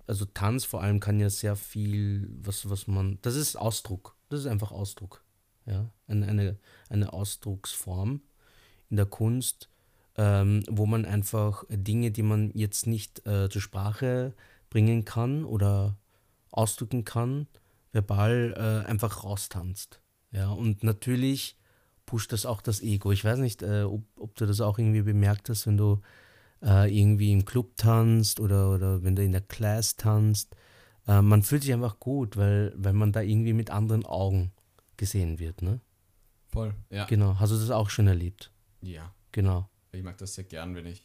[0.07, 4.41] also Tanz vor allem kann ja sehr viel, was, was man, das ist Ausdruck, das
[4.41, 5.23] ist einfach Ausdruck,
[5.67, 6.59] ja, eine, eine,
[6.89, 8.23] eine Ausdrucksform
[8.91, 9.69] in der Kunst,
[10.17, 14.35] ähm, wo man einfach Dinge, die man jetzt nicht äh, zur Sprache
[14.71, 15.97] bringen kann oder
[16.51, 17.47] ausdrücken kann,
[17.93, 21.57] verbal äh, einfach raustanzt, ja, und natürlich
[22.07, 23.13] pusht das auch das Ego.
[23.13, 26.01] Ich weiß nicht, äh, ob, ob du das auch irgendwie bemerkt hast, wenn du
[26.63, 30.57] äh, irgendwie im Club tanzt oder, oder wenn du in der Class tanzt.
[31.07, 34.53] Äh, man fühlt sich einfach gut, weil, weil man da irgendwie mit anderen Augen
[34.97, 35.63] gesehen wird.
[35.63, 35.81] Ne?
[36.49, 36.75] Voll.
[36.91, 37.05] Ja.
[37.05, 37.39] Genau.
[37.39, 38.51] Hast du das auch schon erlebt?
[38.81, 39.15] ja.
[39.33, 39.69] Genau.
[39.93, 41.05] Ich mag das sehr gern, wenn ich,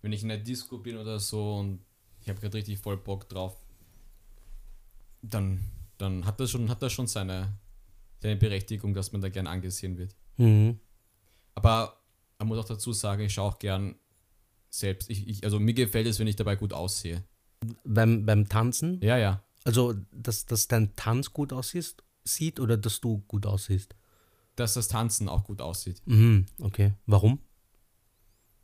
[0.00, 1.84] wenn ich in der Disco bin oder so und
[2.20, 3.56] ich habe gerade richtig voll Bock drauf,
[5.22, 5.60] dann
[5.98, 7.58] dann hat das schon, hat das schon seine,
[8.20, 10.14] seine Berechtigung, dass man da gern angesehen wird.
[10.36, 10.78] Mhm.
[11.54, 12.00] Aber
[12.38, 13.96] man muss auch dazu sagen, ich schaue auch gern
[14.68, 15.10] selbst.
[15.10, 17.24] Ich, ich, also mir gefällt es, wenn ich dabei gut aussehe.
[17.84, 19.00] Beim, beim Tanzen?
[19.02, 19.42] Ja, ja.
[19.64, 21.96] Also, dass, dass dein Tanz gut aussieht
[22.28, 23.94] sieht oder dass du gut aussiehst?
[24.56, 26.02] Dass das Tanzen auch gut aussieht.
[26.06, 26.94] Mhm, okay.
[27.06, 27.40] Warum?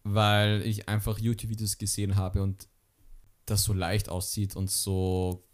[0.04, 2.68] Weil ich einfach YouTube-Videos gesehen habe und
[3.46, 5.44] das so leicht aussieht und so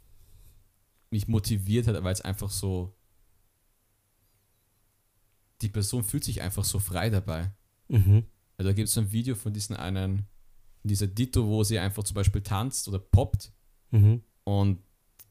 [1.11, 2.95] mich motiviert hat, weil es einfach so.
[5.61, 7.51] Die Person fühlt sich einfach so frei dabei.
[7.89, 8.25] Mhm.
[8.57, 10.27] Also da gibt es so ein Video von diesen einen,
[10.85, 13.53] dieser Dito, wo sie einfach zum Beispiel tanzt oder poppt
[13.91, 14.23] Mhm.
[14.45, 14.83] und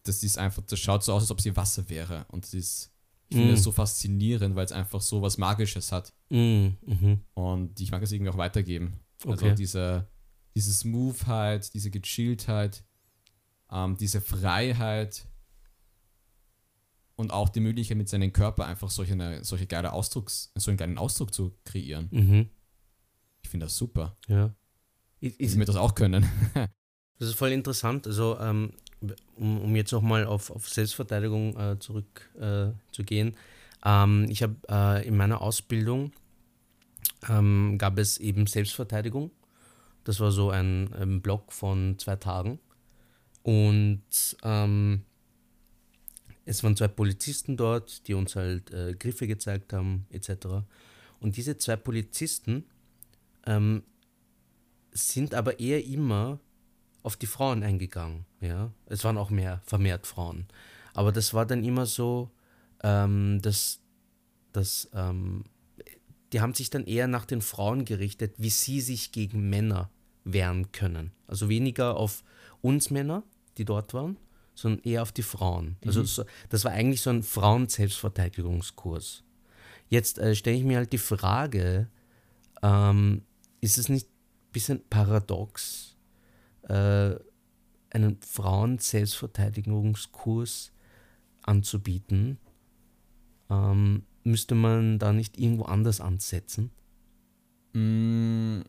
[0.04, 2.26] das ist einfach, das schaut so aus, als ob sie Wasser wäre.
[2.30, 2.92] Und das ist,
[3.30, 3.56] ich finde Mhm.
[3.56, 6.14] das so faszinierend, weil es einfach so was Magisches hat.
[6.30, 6.78] Mhm.
[6.86, 7.22] Mhm.
[7.36, 9.00] Und ich mag es irgendwie auch weitergeben.
[9.26, 9.56] Also Okay.
[9.56, 10.08] diese,
[10.56, 12.84] diese Smoothheit, diese Gechilltheit,
[13.70, 15.28] ähm, diese Freiheit
[17.18, 20.78] und auch die Möglichkeit mit seinem Körper einfach solche, eine, solche geile Ausdrucks, so einen
[20.78, 22.08] geilen Ausdruck zu kreieren.
[22.12, 22.50] Mhm.
[23.42, 24.16] Ich finde das super.
[24.28, 24.54] Ja.
[25.20, 26.26] Ich, Ich ich, das auch können.
[27.20, 28.06] Das ist voll interessant.
[28.06, 28.74] Also, ähm,
[29.38, 32.70] um, um jetzt nochmal auf, auf Selbstverteidigung äh, zurückzugehen.
[32.70, 33.36] Äh, zu gehen.
[33.84, 36.12] ähm, ich habe äh, in meiner Ausbildung
[37.28, 39.32] ähm, gab es eben Selbstverteidigung.
[40.04, 42.60] Das war so ein, ein Block von zwei Tagen.
[43.42, 44.04] Und
[44.44, 45.02] ähm,
[46.48, 50.48] es waren zwei Polizisten dort, die uns halt äh, Griffe gezeigt haben, etc.
[51.20, 52.64] Und diese zwei Polizisten
[53.46, 53.84] ähm,
[54.92, 56.40] sind aber eher immer
[57.04, 58.26] auf die Frauen eingegangen.
[58.40, 58.72] Ja?
[58.86, 60.48] Es waren auch mehr vermehrt Frauen.
[60.94, 62.32] Aber das war dann immer so,
[62.82, 63.80] ähm, dass,
[64.54, 65.44] dass ähm,
[66.32, 69.90] die haben sich dann eher nach den Frauen gerichtet, wie sie sich gegen Männer
[70.24, 71.12] wehren können.
[71.28, 72.24] Also weniger auf
[72.62, 73.24] uns Männer,
[73.58, 74.18] die dort waren,
[74.58, 75.78] sondern eher auf die Frauen.
[75.86, 79.24] Also so, das war eigentlich so ein Frauen-Selbstverteidigungskurs.
[79.88, 81.92] Jetzt äh, stelle ich mir halt die Frage,
[82.64, 83.22] ähm,
[83.62, 85.96] ist es nicht ein bisschen paradox,
[86.64, 87.14] äh,
[87.92, 90.72] einen Frauen-Selbstverteidigungskurs
[91.44, 92.40] anzubieten?
[93.52, 96.72] Ähm, müsste man da nicht irgendwo anders ansetzen?
[97.74, 98.62] Mm,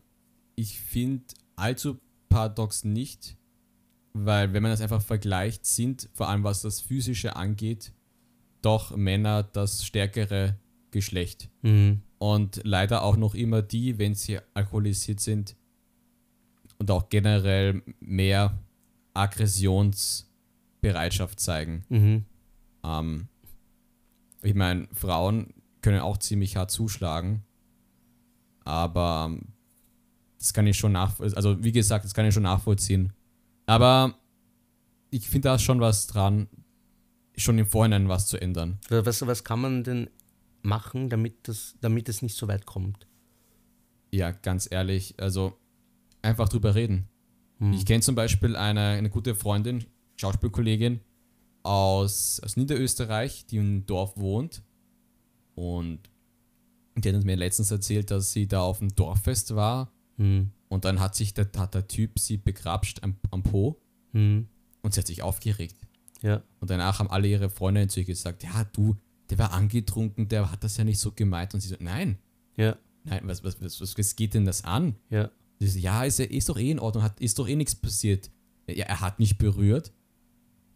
[0.55, 1.23] Ich finde
[1.55, 1.99] allzu
[2.29, 3.38] paradox nicht,
[4.13, 7.93] weil wenn man das einfach vergleicht, sind vor allem was das Physische angeht,
[8.61, 10.57] doch Männer das stärkere
[10.91, 11.49] Geschlecht.
[11.61, 12.01] Mhm.
[12.17, 15.55] Und leider auch noch immer die, wenn sie alkoholisiert sind
[16.77, 18.57] und auch generell mehr
[19.13, 21.85] Aggressionsbereitschaft zeigen.
[21.89, 22.25] Mhm.
[22.83, 23.27] Ähm,
[24.41, 27.43] ich meine, Frauen können auch ziemlich hart zuschlagen,
[28.65, 29.53] aber ähm,
[30.37, 31.35] das kann ich schon nachvollziehen.
[31.35, 33.13] Also, wie gesagt, das kann ich schon nachvollziehen.
[33.69, 34.15] Aber
[35.11, 36.47] ich finde da ist schon was dran,
[37.37, 38.79] schon im Vorhinein was zu ändern.
[38.89, 40.09] Was, was kann man denn
[40.63, 43.05] machen, damit, das, damit es nicht so weit kommt?
[44.11, 45.59] Ja, ganz ehrlich, also
[46.23, 47.09] einfach drüber reden.
[47.59, 47.73] Hm.
[47.73, 51.01] Ich kenne zum Beispiel eine, eine gute Freundin, Schauspielkollegin
[51.61, 54.63] aus, aus Niederösterreich, die im Dorf wohnt.
[55.53, 56.09] Und
[56.95, 59.91] die hat mir letztens erzählt, dass sie da auf dem Dorffest war.
[60.17, 60.49] Hm.
[60.69, 64.47] Und dann hat sich der, hat der Typ sie begrapscht am, am Po Hm.
[64.81, 65.75] und sie hat sich aufgeregt.
[66.21, 66.41] Ja.
[66.59, 68.95] Und danach haben alle ihre Freundinnen zu ihr gesagt, ja, du,
[69.29, 71.53] der war angetrunken, der hat das ja nicht so gemeint.
[71.53, 72.17] Und sie so, nein,
[72.57, 72.75] Ja.
[73.03, 74.95] nein, was, was, was, was, geht denn das an?
[75.09, 75.29] Ja.
[75.59, 78.31] Sie so, ja, ist, ist doch eh in Ordnung, hat, ist doch eh nichts passiert.
[78.67, 79.91] Ja, er hat mich berührt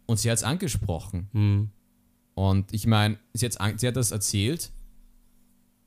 [0.06, 1.28] und sie hat es angesprochen.
[1.32, 1.70] Hm.
[2.34, 4.72] Und ich meine, sie, sie hat das erzählt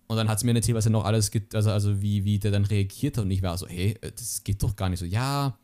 [0.07, 2.51] und dann hat sie mir erzählt, was er noch alles, also, also wie, wie der
[2.51, 3.25] dann reagiert hat.
[3.25, 5.05] Und ich war so, hey, das geht doch gar nicht so.
[5.05, 5.57] Ja,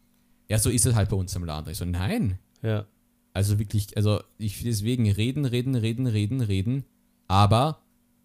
[0.49, 1.71] ja, so ist es halt bei uns im Laden.
[1.71, 2.39] Ich so, nein.
[2.61, 2.85] Ja.
[3.33, 6.85] Also wirklich, also ich deswegen reden, reden, reden, reden, reden.
[7.27, 7.79] Aber,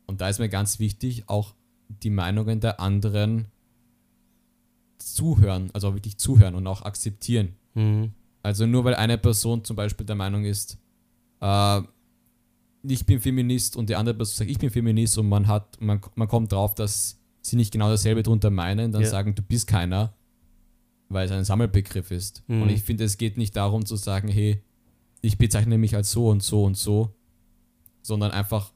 [0.06, 1.54] und da ist mir ganz wichtig, auch
[1.88, 3.46] die Meinungen der anderen
[4.98, 7.54] zuhören, also wirklich zuhören und auch akzeptieren.
[7.74, 8.12] Hm.
[8.42, 10.78] Also nur weil eine Person zum Beispiel der Meinung ist,
[11.40, 11.82] äh,
[12.82, 16.00] ich bin Feminist und die andere Person sagt, ich bin Feminist und man hat, man,
[16.14, 19.08] man kommt drauf, dass sie nicht genau dasselbe drunter meinen, dann Ja.
[19.08, 20.14] sagen, du bist keiner,
[21.08, 22.42] weil es ein Sammelbegriff ist.
[22.46, 22.62] Mhm.
[22.62, 24.62] Und ich finde, es geht nicht darum zu sagen, hey,
[25.22, 27.14] ich bezeichne mich als so und so und so,
[28.02, 28.72] sondern einfach,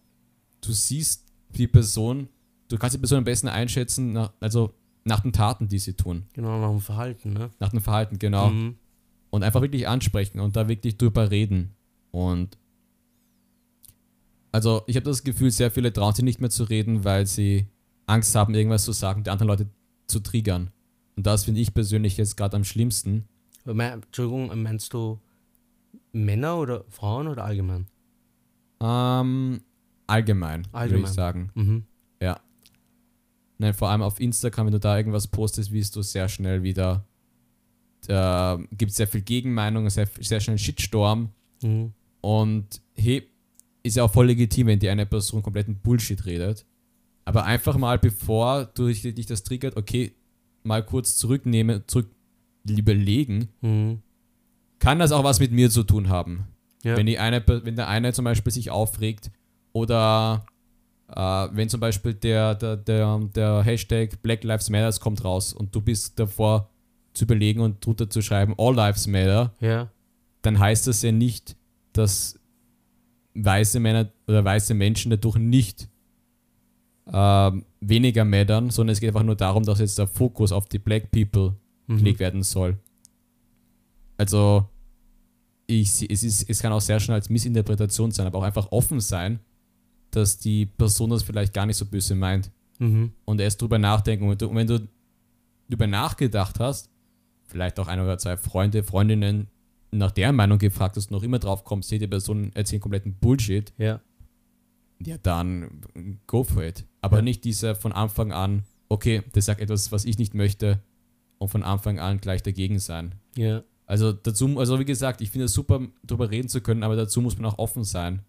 [0.61, 2.29] du siehst die Person,
[2.69, 4.73] du kannst die Person am besten einschätzen, nach, also
[5.05, 7.51] nach den Taten, die sie tun, Genau, nach dem Verhalten, ne?
[7.61, 8.77] nach dem Verhalten, genau Mhm.
[9.31, 11.75] und einfach wirklich ansprechen und da wirklich drüber reden.
[12.11, 12.59] Und
[14.53, 17.67] also ich habe das Gefühl, sehr viele trauen sich nicht mehr zu reden, weil sie
[18.07, 19.67] Angst haben, irgendwas zu sagen, die anderen Leute
[20.07, 20.71] zu triggern.
[21.17, 23.25] Und das finde ich persönlich jetzt gerade am schlimmsten.
[23.65, 25.21] Me- Entschuldigung, meinst du
[26.13, 27.87] Männer oder Frauen oder allgemein?
[28.81, 29.61] Ähm,
[30.07, 31.05] allgemein, würde Allgemein.
[31.05, 31.51] ich sagen.
[31.55, 31.85] Mhm.
[32.21, 32.41] Ja.
[33.59, 37.07] Nein, vor allem auf Instagram, wenn du da irgendwas postest, wirst du sehr schnell wieder.
[38.09, 41.31] Da gibt es sehr viel Gegenmeinung, sehr, sehr schnell Shitstorm.
[41.63, 41.93] Mhm.
[42.21, 43.29] Und hey,
[43.83, 46.65] ist ja auch voll legitim, wenn die eine Person kompletten Bullshit redet.
[47.25, 50.13] Aber einfach mal, bevor du dich das triggert, okay,
[50.63, 52.11] mal kurz zurücknehmen, zurück
[52.69, 54.03] überlegen, Mhm.
[54.79, 56.47] kann das auch was mit mir zu tun haben?
[56.85, 56.97] Ja.
[56.97, 59.31] Wenn, die eine, wenn der eine zum Beispiel sich aufregt
[59.73, 60.45] oder
[61.09, 65.75] äh, wenn zum Beispiel der, der, der, der Hashtag Black Lives Matter kommt raus und
[65.75, 66.71] du bist davor
[67.15, 69.91] zu überlegen und drunter zu schreiben All Lives Matter, ja.
[70.43, 71.57] dann heißt das ja nicht,
[71.93, 72.39] dass
[73.35, 75.89] weiße Männer oder weiße Menschen dadurch nicht
[77.13, 80.79] ähm, weniger mattern, sondern es geht einfach nur darum, dass jetzt der Fokus auf die
[80.79, 81.57] Black People
[81.89, 81.97] Mhm.
[81.99, 82.79] gelegt werden soll.
[84.17, 84.69] Also,
[85.67, 89.01] ich, es, ist, es kann auch sehr schnell als Missinterpretation sein, aber auch einfach offen
[89.01, 89.41] sein,
[90.13, 93.13] dass die Person das vielleicht gar nicht so böse meint Mhm.
[93.25, 94.29] und erst drüber nachdenken.
[94.29, 94.87] Und wenn du
[95.69, 96.89] drüber nachgedacht hast,
[97.47, 99.49] vielleicht auch ein oder zwei Freunde, Freundinnen
[99.93, 103.73] nach deren Meinung gefragt hast noch immer drauf kommst, hey, die Person erzählt kompletten Bullshit,
[103.79, 104.01] Ja.
[105.05, 105.83] ja dann
[106.27, 106.85] go for it.
[107.03, 107.23] Aber Ja.
[107.23, 110.83] nicht dieser von Anfang an, okay, der sagt etwas, was ich nicht möchte
[111.39, 113.15] und von Anfang an gleich dagegen sein.
[113.37, 113.63] Ja.
[113.87, 117.21] Also dazu, also wie gesagt, ich finde es super, darüber reden zu können, aber dazu
[117.21, 118.23] muss man auch offen sein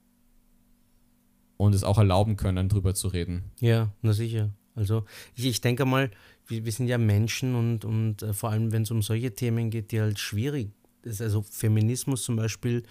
[1.57, 3.43] und es auch erlauben können, drüber zu reden.
[3.59, 4.49] Ja, na sicher.
[4.75, 6.11] Also ich, ich denke mal,
[6.47, 9.69] wir, wir sind ja Menschen und, und äh, vor allem, wenn es um solche Themen
[9.69, 10.71] geht, die halt schwierig
[11.05, 12.83] ist, also Feminismus zum Beispiel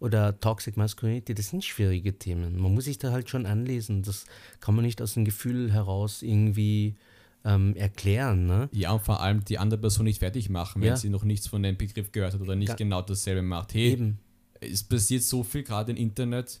[0.00, 2.60] oder Toxic Masculinity, das sind schwierige Themen.
[2.60, 4.02] Man muss sich da halt schon anlesen.
[4.02, 4.26] Das
[4.60, 6.96] kann man nicht aus dem Gefühl heraus irgendwie
[7.44, 8.46] ähm, erklären.
[8.46, 8.68] Ne?
[8.72, 10.96] Ja, und vor allem die andere Person nicht fertig machen, wenn Ja.
[10.96, 13.74] sie noch nichts von dem Begriff gehört hat oder nicht Ga- genau dasselbe macht.
[13.74, 14.18] Hey, Eben.
[14.60, 16.60] es passiert so viel gerade im Internet.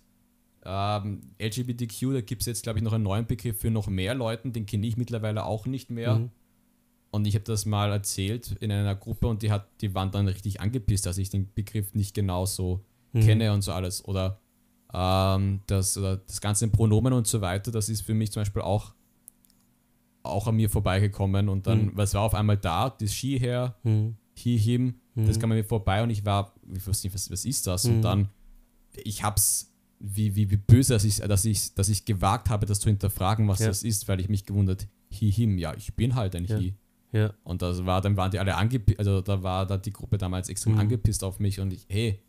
[0.66, 4.14] Ähm, LGBTQ, da gibt es jetzt, glaube ich, noch einen neuen Begriff für noch mehr
[4.14, 6.14] Leuten, den kenne ich mittlerweile auch nicht mehr.
[6.20, 6.30] Mhm.
[7.14, 10.26] Und ich habe das mal erzählt in einer Gruppe und die, hat, die waren dann
[10.26, 13.20] richtig angepisst, dass ich den Begriff nicht genau so Mhm.
[13.20, 14.04] kenne und so alles.
[14.04, 14.40] Oder
[14.92, 18.62] ähm, das, oder das ganze Pronomen und so weiter, das ist für mich zum Beispiel
[18.62, 18.94] auch,
[20.24, 21.48] auch an mir vorbeigekommen.
[21.48, 21.92] Und dann, Mhm.
[21.94, 22.90] was war auf einmal da?
[22.90, 24.16] Das She her, Mhm.
[24.36, 25.40] he, him, das Mhm.
[25.40, 27.84] kam an mir vorbei und ich war, ich wusste nicht, was, was ist das?
[27.84, 27.94] Mhm.
[27.96, 28.28] Und dann,
[29.04, 32.80] ich hab's, wie, wie, wie böse, dass ich, dass, ich, dass ich gewagt habe, das
[32.80, 33.68] zu hinterfragen, was Ja.
[33.68, 36.58] das ist, weil ich mich gewundert, he, him, ja, ich bin halt ein Ja.
[36.58, 36.74] he.
[37.14, 37.32] Ja.
[37.44, 40.48] Und das war, dann waren die alle angepisst, also da war da die Gruppe damals
[40.48, 40.80] extrem Mhm.
[40.80, 42.20] angepisst auf mich und ich, hey,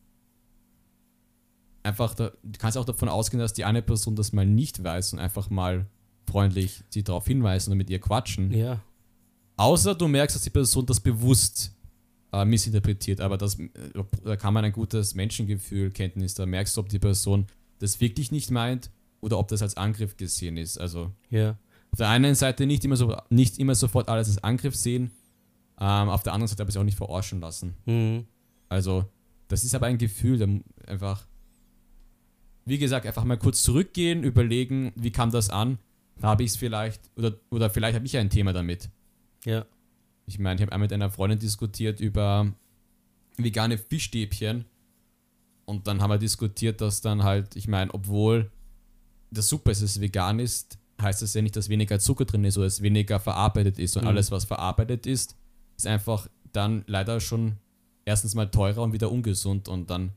[1.84, 5.14] einfach, da, du kannst auch davon ausgehen, dass die eine Person das mal nicht weiß
[5.14, 5.88] und einfach mal
[6.30, 8.52] freundlich sie darauf hinweisen und mit ihr quatschen.
[8.54, 8.82] Ja.
[9.58, 11.74] Außer du merkst, dass die Person das bewusst
[12.32, 13.70] äh, missinterpretiert, aber das, äh,
[14.24, 17.48] da kann man ein gutes Menschengefühl, Kenntnis, da merkst du, ob die Person
[17.80, 18.90] das wirklich nicht meint
[19.22, 20.78] oder ob das als Angriff gesehen ist.
[20.80, 21.58] Also Ja.
[21.96, 25.12] Auf der einen Seite nicht immer, so, nicht immer sofort alles als Angriff sehen,
[25.80, 27.74] ähm, auf der anderen Seite aber sich auch nicht verarschen lassen.
[27.86, 28.26] Mhm.
[28.68, 29.06] Also,
[29.48, 31.26] das ist aber ein Gefühl, einfach,
[32.66, 35.78] wie gesagt, einfach mal kurz zurückgehen, überlegen, wie kam das an?
[36.22, 38.90] Habe ich es vielleicht, oder, oder vielleicht habe ich ja ein Thema damit.
[39.46, 39.66] Ja.
[40.26, 42.52] Ich meine, ich habe einmal mit einer Freundin diskutiert über
[43.38, 44.66] vegane Fischstäbchen.
[45.64, 48.52] Und dann haben wir diskutiert, dass dann halt, ich meine, obwohl
[49.32, 52.44] das super ist, dass es vegan ist, heißt das ja nicht, dass weniger Zucker drin
[52.46, 53.98] ist oder es weniger verarbeitet ist.
[53.98, 54.10] Und Mhm.
[54.10, 55.36] alles, was verarbeitet ist,
[55.78, 57.58] ist einfach dann leider schon
[58.06, 59.68] erstens mal teurer und wieder ungesund.
[59.68, 60.12] Und dann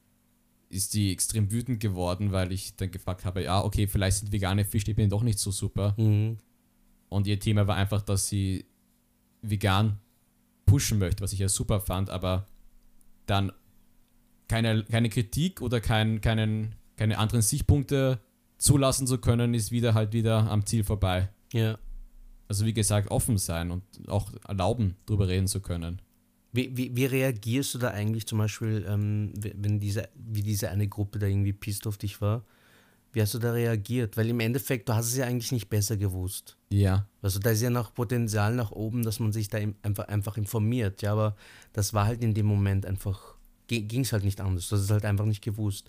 [0.69, 4.65] ist die extrem wütend geworden, weil ich dann gefragt habe, ja, okay, vielleicht sind vegane
[4.65, 5.95] Fischstäbchen doch nicht so super.
[5.97, 6.39] Mhm.
[7.09, 8.67] Und ihr Thema war einfach, dass sie
[9.43, 9.99] vegan
[10.67, 12.47] pushen möchte, was ich ja super fand, aber
[13.27, 13.51] dann
[14.47, 18.21] keine, keine Kritik oder kein, keinen, keine anderen Sichtpunkte
[18.59, 21.31] zulassen zu können, ist wieder halt wieder am Ziel vorbei.
[21.53, 21.79] Ja.
[22.49, 26.01] Also wie gesagt, offen sein und auch erlauben, drüber reden zu können.
[26.53, 30.89] Wie, wie, wie reagierst du da eigentlich zum Beispiel, ähm, wenn diese, wie diese eine
[30.89, 32.45] Gruppe da irgendwie pissed auf dich war?
[33.13, 34.17] Wie hast du da reagiert?
[34.17, 36.57] Weil im Endeffekt, du hast es ja eigentlich nicht besser gewusst.
[36.71, 37.07] Ja.
[37.23, 41.03] Also da ist ja noch Potenzial nach oben, dass man sich da einfach, einfach informiert.
[41.03, 41.37] Ja, aber
[41.73, 43.35] das war halt in dem Moment einfach,
[43.67, 44.69] ging es halt nicht anders.
[44.69, 45.89] Du hast es halt einfach nicht gewusst.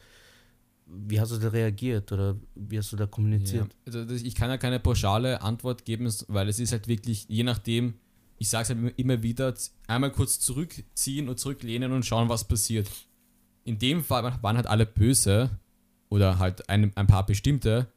[0.91, 3.09] Wie hast du da reagiert oder wie hast du da ja.
[3.09, 3.75] kommuniziert?
[3.85, 7.43] Also das, ich kann ja keine pauschale Antwort geben, weil es ist halt wirklich, je
[7.43, 7.93] nachdem,
[8.37, 9.53] ich sage es halt immer- wieder,
[9.87, 12.89] einmal kurz zurückziehen und zurücklehnen und schauen, was passiert.
[13.65, 15.51] In dem Fall waren halt alle böse
[16.09, 17.87] oder halt ein, ein paar bestimmte.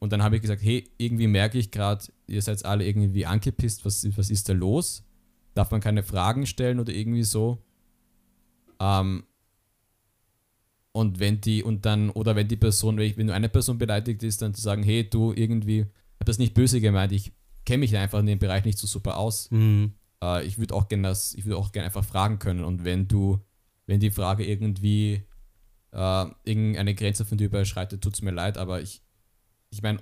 [0.00, 3.84] Und dann habe ich gesagt, hey, irgendwie merke ich gerade, ihr seid alle irgendwie angepisst,
[3.84, 5.04] was, was ist da los?
[5.54, 7.62] Darf man keine Fragen stellen oder irgendwie so?
[8.80, 9.24] Ähm,
[10.96, 14.40] und wenn die, und dann, oder wenn die Person, wenn du eine Person beleidigt ist,
[14.42, 17.32] dann zu sagen, hey, du irgendwie, ich habe das nicht böse gemeint, ich
[17.64, 19.50] kenne mich einfach in dem Bereich nicht so super aus.
[19.50, 19.94] Mhm.
[20.22, 22.62] Äh, ich würde auch gerne das, ich würde auch gerne einfach fragen können.
[22.62, 23.40] Und wenn du,
[23.86, 25.24] wenn die Frage irgendwie
[25.90, 29.02] äh, irgendeine Grenze von dir überschreitet, tut es mir leid, aber ich,
[29.70, 29.98] ich meine,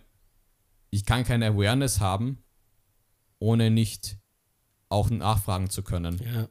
[0.90, 2.44] ich kann keine Awareness haben,
[3.38, 4.18] ohne nicht
[4.90, 6.20] auch nachfragen zu können.
[6.22, 6.50] Ja.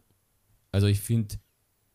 [0.71, 1.36] Also ich finde,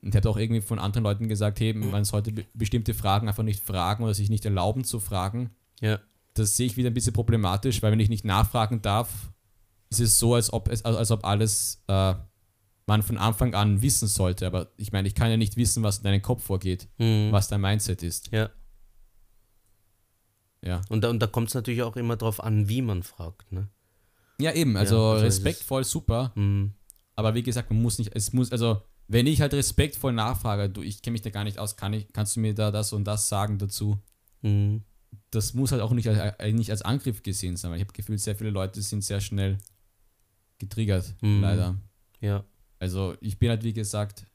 [0.07, 3.27] und ich habe auch irgendwie von anderen Leuten gesagt, hey, man sollte be bestimmte Fragen
[3.27, 5.51] einfach nicht fragen oder sich nicht erlauben zu fragen.
[5.81, 5.99] Ja.
[6.35, 9.33] Das sehe ich wieder ein bisschen problematisch, weil wenn ich nicht nachfragen darf,
[9.91, 12.15] ist es so, als ob es, als ob alles äh,
[12.87, 14.47] man von Anfang an wissen sollte.
[14.47, 17.33] Aber ich meine, ich kann ja nicht wissen, was in deinem Kopf vorgeht, mhm.
[17.33, 18.31] was dein Mindset ist.
[18.31, 18.51] Ja.
[20.63, 20.83] Ja.
[20.89, 23.69] Und da, und da kommt es natürlich auch immer darauf an, wie man fragt, ne?
[24.39, 26.31] Ja, eben, also, ja, also respektvoll, super.
[26.37, 26.75] Mhm.
[27.17, 30.83] Aber wie gesagt, man muss nicht, es muss, also wenn ich halt respektvoll nachfrage, du,
[30.83, 33.05] ich kenne mich da gar nicht aus, kann ich, kannst du mir da das und
[33.05, 33.99] das sagen dazu?
[34.43, 34.83] Mhm.
[35.31, 38.21] Das muss halt auch nicht als, nicht als Angriff gesehen sein, weil ich habe gefühlt,
[38.21, 39.59] sehr viele Leute sind sehr schnell
[40.59, 41.41] getriggert, mhm.
[41.41, 41.77] leider.
[42.21, 42.45] Ja.
[42.79, 44.27] Also ich bin halt, wie gesagt,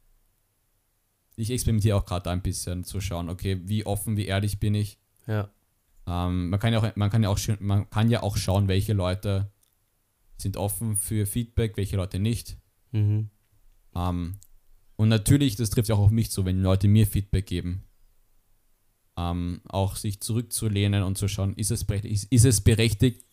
[1.35, 4.99] ich experimentiere auch gerade ein bisschen zu schauen, okay, wie offen, wie ehrlich bin ich.
[5.27, 5.49] Ja.
[6.07, 8.93] Ähm, man kann ja auch, man kann ja auch, man kann ja auch schauen, welche
[8.93, 9.51] Leute
[10.37, 12.57] sind offen für Feedback, welche Leute nicht.
[12.91, 13.29] Mhm.
[13.95, 14.37] Ähm,
[15.01, 17.85] und natürlich, das trifft ja auch auf mich zu, wenn Leute mir Feedback geben.
[19.17, 23.25] Ähm, auch sich zurückzulehnen und zu schauen, ist es, ist, ist es berechtigt,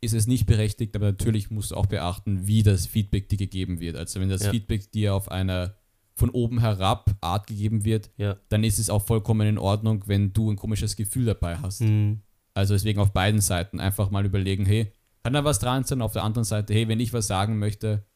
[0.00, 3.80] ist es nicht berechtigt, aber natürlich musst du auch beachten, wie das Feedback dir gegeben
[3.80, 3.96] wird.
[3.96, 4.50] Also wenn das ja.
[4.50, 5.76] Feedback dir auf eine
[6.14, 8.38] von oben herab Art gegeben wird, ja.
[8.48, 11.82] dann ist es auch vollkommen in Ordnung, wenn du ein komisches Gefühl dabei hast.
[11.82, 12.22] Mhm.
[12.54, 14.90] Also deswegen auf beiden Seiten einfach mal überlegen, hey,
[15.22, 16.00] kann da was dran sein?
[16.00, 18.06] Auf der anderen Seite, hey, wenn ich was sagen möchte,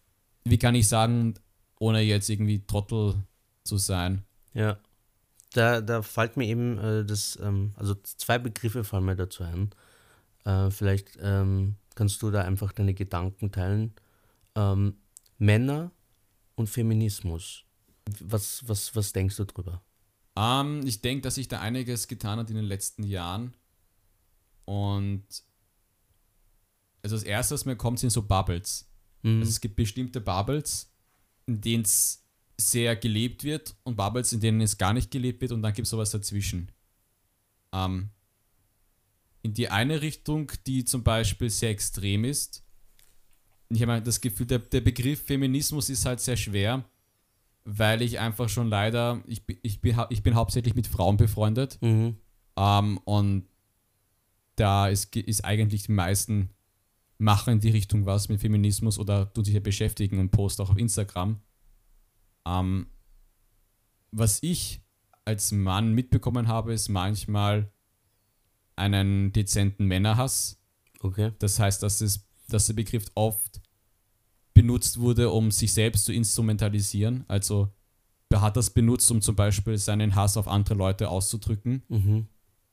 [0.44, 1.34] wie kann ich sagen,
[1.78, 3.22] ohne jetzt irgendwie Trottel
[3.64, 4.24] zu sein?
[4.54, 4.78] Ja.
[5.52, 9.70] Da, da fällt mir eben äh, das, ähm, also zwei Begriffe fallen mir dazu ein.
[10.44, 13.94] Äh, vielleicht ähm, kannst du da einfach deine Gedanken teilen.
[14.54, 14.96] Ähm,
[15.38, 15.90] Männer
[16.54, 17.64] und Feminismus.
[18.20, 19.82] Was, was, was denkst du drüber?
[20.34, 23.54] Um, ähm, ich denke, dass sich da einiges getan hat in den letzten Jahren.
[24.64, 25.24] Und
[27.02, 28.88] also das erste, was mir kommt, sind so Bubbles.
[29.22, 29.40] Mhm.
[29.40, 30.92] Also es gibt bestimmte Bubbles,
[31.48, 32.22] in denen es
[32.60, 35.86] sehr gelebt wird und Bubbles, in denen es gar nicht gelebt wird und dann gibt
[35.86, 36.70] es sowas dazwischen.
[37.72, 38.10] Ähm,
[39.42, 42.64] in die eine Richtung, die zum Beispiel sehr extrem ist.
[43.70, 46.84] Ich habe das Gefühl, der, der Begriff Feminismus ist halt sehr schwer,
[47.64, 52.16] weil ich einfach schon leider, ich, ich, bin, ich bin hauptsächlich mit Frauen befreundet mhm.
[52.56, 53.46] ähm, und
[54.56, 56.50] da ist, ist eigentlich die meisten
[57.18, 60.70] machen in die Richtung was mit Feminismus oder tun sich ja beschäftigen und posten auch
[60.70, 61.40] auf Instagram.
[62.46, 62.86] Ähm,
[64.10, 64.80] was ich
[65.24, 67.70] als Mann mitbekommen habe, ist manchmal
[68.76, 70.62] einen dezenten Männerhass.
[71.00, 71.32] Okay.
[71.38, 73.60] Das heißt, dass, es, dass der Begriff oft
[74.54, 77.24] benutzt wurde, um sich selbst zu instrumentalisieren.
[77.28, 77.72] Also
[78.30, 81.82] er hat das benutzt, um zum Beispiel seinen Hass auf andere Leute auszudrücken.
[81.88, 82.28] Mhm.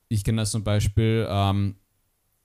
[0.08, 1.76] Ich kenne das zum Beispiel, ähm,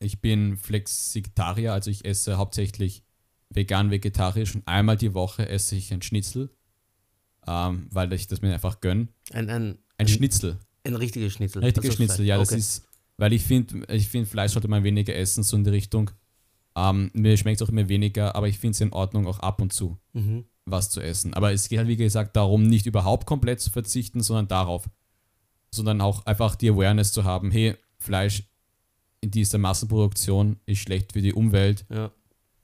[0.00, 3.04] ich bin Flexitarier, also ich esse hauptsächlich
[3.50, 6.50] vegan, vegetarisch und einmal die Woche esse ich ein Schnitzel,
[7.46, 9.08] ähm, weil ich das mir einfach gönne.
[9.32, 10.58] Ein, ein, ein, ein Schnitzel.
[10.84, 11.60] Ein richtiges Schnitzel.
[11.60, 12.46] Ein richtiges Schnitzel, ja, okay.
[12.48, 15.70] das ist, weil ich finde, ich finde, Fleisch sollte man weniger essen, so in die
[15.70, 16.10] Richtung.
[16.74, 19.60] Ähm, mir schmeckt es auch immer weniger, aber ich finde es in Ordnung, auch ab
[19.60, 20.44] und zu mhm.
[20.64, 21.34] was zu essen.
[21.34, 24.88] Aber es geht halt, wie gesagt, darum, nicht überhaupt komplett zu verzichten, sondern darauf.
[25.72, 28.49] Sondern auch einfach die Awareness zu haben, hey, Fleisch
[29.20, 31.85] in dieser Massenproduktion ist schlecht für die Umwelt.
[31.90, 32.11] Ja.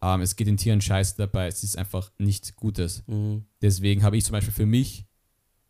[0.03, 3.05] Ähm, es geht den Tieren scheiße dabei, es ist einfach nichts Gutes.
[3.07, 3.45] Mhm.
[3.63, 5.07] Deswegen habe ich zum Beispiel für mich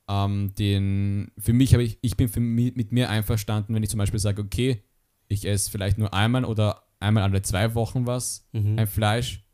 [0.09, 3.91] ähm, den, für mich habe ich, ich bin für mich, mit mir einverstanden, wenn ich
[3.91, 4.83] zum Beispiel sage, okay,
[5.29, 8.79] ich esse vielleicht nur einmal oder einmal alle zwei Wochen was, mhm.
[8.79, 9.45] ein Fleisch,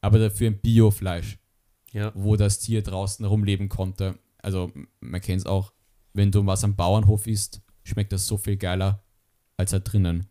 [0.00, 1.38] aber dafür ein Biofleisch,
[1.92, 2.12] ja.
[2.14, 4.18] wo das Tier draußen rumleben konnte.
[4.38, 4.70] Also
[5.00, 5.72] man kennt es auch,
[6.12, 9.02] wenn du was am Bauernhof isst, schmeckt das so viel geiler
[9.56, 10.26] als da drinnen.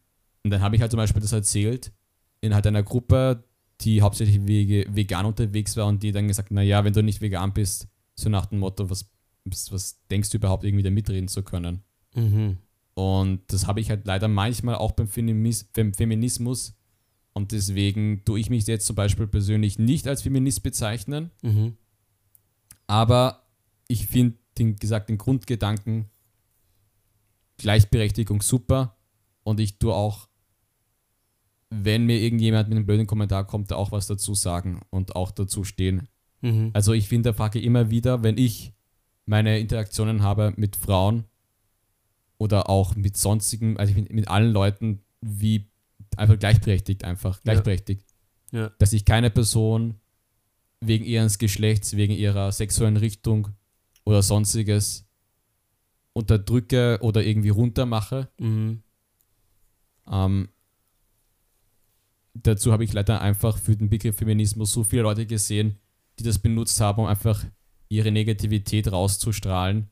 [0.45, 1.91] Und dann habe ich halt zum Beispiel das erzählt
[2.39, 3.45] in halt einer Gruppe,
[3.81, 7.87] die hauptsächlich vegan unterwegs war und die dann gesagt, naja, wenn du nicht vegan bist,
[8.13, 9.09] so nach dem Motto, was,
[9.43, 11.81] was denkst du überhaupt irgendwie da mitreden zu können?
[12.13, 12.57] Mhm.
[12.93, 16.77] Und das habe ich halt leider manchmal auch beim Feminismus.
[17.33, 21.31] Und deswegen tue ich mich jetzt zum Beispiel persönlich nicht als Feminist bezeichnen.
[21.41, 21.75] Mhm.
[22.85, 23.47] Aber
[23.87, 26.05] ich finde den gesagt den Grundgedanken
[27.57, 28.95] Gleichberechtigung super.
[29.43, 30.27] Und ich tue auch,
[31.83, 35.31] wenn mir irgendjemand mit einem blöden Kommentar kommt, da auch was dazu sagen und auch
[35.31, 36.07] dazu stehen.
[36.41, 36.71] Mhm.
[36.73, 38.73] Also ich finde, da frage immer wieder, wenn ich
[39.25, 41.25] meine Interaktionen habe mit Frauen,
[42.37, 45.69] oder auch mit sonstigen, also mit, mit allen Leuten wie
[46.17, 48.05] einfach gleichberechtigt, einfach gleichberechtigt.
[48.51, 48.59] Ja.
[48.59, 48.71] ja.
[48.77, 49.95] Dass ich keine Person
[50.81, 53.49] wegen ihres Geschlechts, wegen ihrer sexuellen Richtung
[54.03, 55.07] oder sonstiges
[56.13, 58.29] unterdrücke oder irgendwie runtermache.
[58.39, 58.83] Mhm.
[60.09, 60.49] Ähm,
[62.35, 65.79] dazu habe ich leider einfach für den Begriff Feminismus so viele Leute gesehen,
[66.19, 67.43] die das benutzt haben, um einfach
[67.89, 69.89] ihre Negativität rauszustrahlen.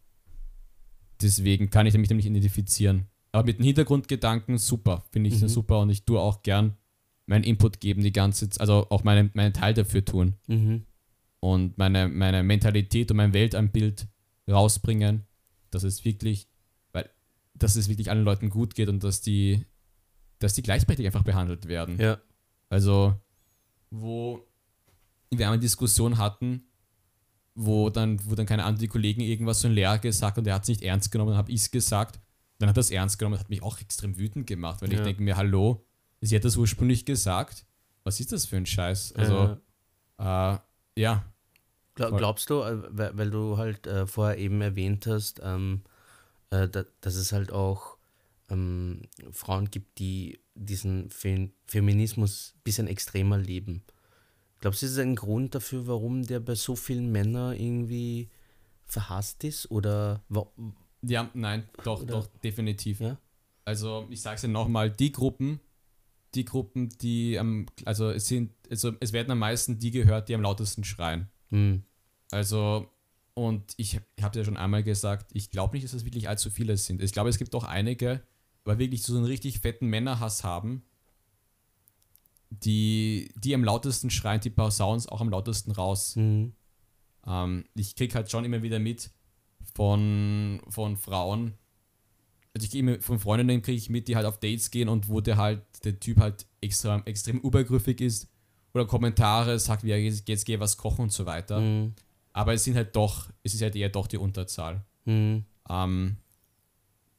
[1.21, 3.07] Deswegen kann ich mich damit identifizieren.
[3.31, 5.47] Aber mit den Hintergrundgedanken super, finde ich mhm.
[5.47, 6.77] super und ich tue auch gern
[7.25, 10.35] meinen Input geben die ganze Zeit, also auch meinen, meinen Teil dafür tun.
[10.47, 10.85] Mhm.
[11.39, 14.07] Und meine, meine Mentalität und mein Weltanbild
[14.49, 15.25] rausbringen,
[15.71, 16.47] dass es wirklich,
[16.91, 17.09] weil,
[17.53, 19.65] dass es wirklich allen Leuten gut geht und dass die,
[20.39, 21.99] dass die gleichberechtigt einfach behandelt werden.
[21.99, 22.19] Ja.
[22.73, 23.13] Also,
[23.91, 24.47] wo
[25.29, 26.63] wir eine Diskussion hatten,
[27.53, 30.63] wo dann, wo dann keine anderen Kollegen irgendwas so ein Lehrer gesagt und er hat
[30.63, 32.19] es nicht ernst genommen, dann habe ich es gesagt.
[32.57, 34.97] Dann hat er es ernst genommen, das hat mich auch extrem wütend gemacht, weil ja.
[34.97, 35.85] ich denke mir, hallo,
[36.21, 37.65] sie hat das ursprünglich gesagt.
[38.03, 39.13] Was ist das für ein Scheiß?
[39.13, 39.57] Also,
[40.19, 40.55] ja.
[40.55, 40.59] Äh,
[40.99, 41.25] ja.
[41.93, 45.83] Glaub, glaubst du, äh, weil, weil du halt äh, vorher eben erwähnt hast, ähm,
[46.49, 47.97] äh, da, dass es halt auch
[48.53, 49.01] ähm,
[49.31, 53.83] Frauen gibt, die diesen Fe Feminismus ein bisschen extremer leben.
[54.59, 58.29] Glaubst du, das ist ein Grund dafür, warum der bei so vielen Männern irgendwie
[58.85, 59.69] verhasst ist?
[59.71, 60.23] Oder
[61.01, 62.13] ja, nein, doch, oder?
[62.13, 63.01] doch, definitiv.
[63.01, 63.17] Ja?
[63.65, 65.59] Also ich sage es ja nochmal, die Gruppen,
[66.35, 70.35] die Gruppen, die am, also es sind, also es werden am meisten die gehört, die
[70.35, 71.27] am lautesten schreien.
[71.49, 71.83] Hm.
[72.31, 72.89] Also,
[73.33, 76.77] und ich, habe ja schon einmal gesagt, ich glaube nicht, dass es wirklich allzu viele
[76.77, 77.01] sind.
[77.01, 78.23] Ich glaube, es gibt auch einige,
[78.63, 80.83] weil wirklich so einen richtig fetten Männerhass haben,
[82.49, 86.15] die, die am lautesten schreien, die Sounds auch am lautesten raus.
[86.15, 86.53] Mhm.
[87.25, 89.11] Ähm, ich krieg halt schon immer wieder mit
[89.75, 91.57] von, von Frauen,
[92.53, 95.09] also ich gehe immer von Freundinnen kriege ich mit, die halt auf Dates gehen und
[95.09, 98.27] wo der halt, der Typ halt extra, extrem übergriffig ist
[98.73, 101.59] oder Kommentare sagt, wie er jetzt, jetzt gehe was kochen und so weiter.
[101.59, 101.93] Mhm.
[102.31, 104.83] Aber es sind halt doch, es ist halt eher doch die Unterzahl.
[105.05, 105.45] Mhm.
[105.69, 106.17] Ähm,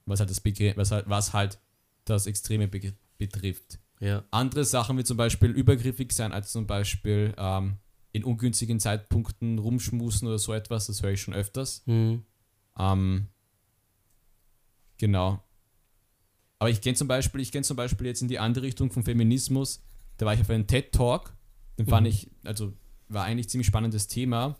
[0.06, 1.58] was halt das Begriff, was halt, was halt
[2.04, 3.78] das Extreme be betrifft.
[4.00, 4.24] Ja.
[4.30, 7.78] Andere Sachen wie zum Beispiel übergriffig sein, als zum Beispiel ähm,
[8.12, 11.82] in ungünstigen Zeitpunkten rumschmusen oder so etwas, das höre ich schon öfters.
[11.86, 12.24] Mhm.
[12.78, 13.28] Ähm,
[14.98, 15.42] genau.
[16.58, 19.04] Aber ich kenne zum Beispiel, ich kenne zum Beispiel jetzt in die andere Richtung vom
[19.04, 19.82] Feminismus,
[20.16, 21.34] da war ich auf einem TED Talk,
[21.78, 22.10] den fand mhm.
[22.10, 22.72] ich, also
[23.08, 24.58] war eigentlich ziemlich spannendes Thema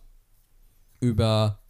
[1.01, 1.61] über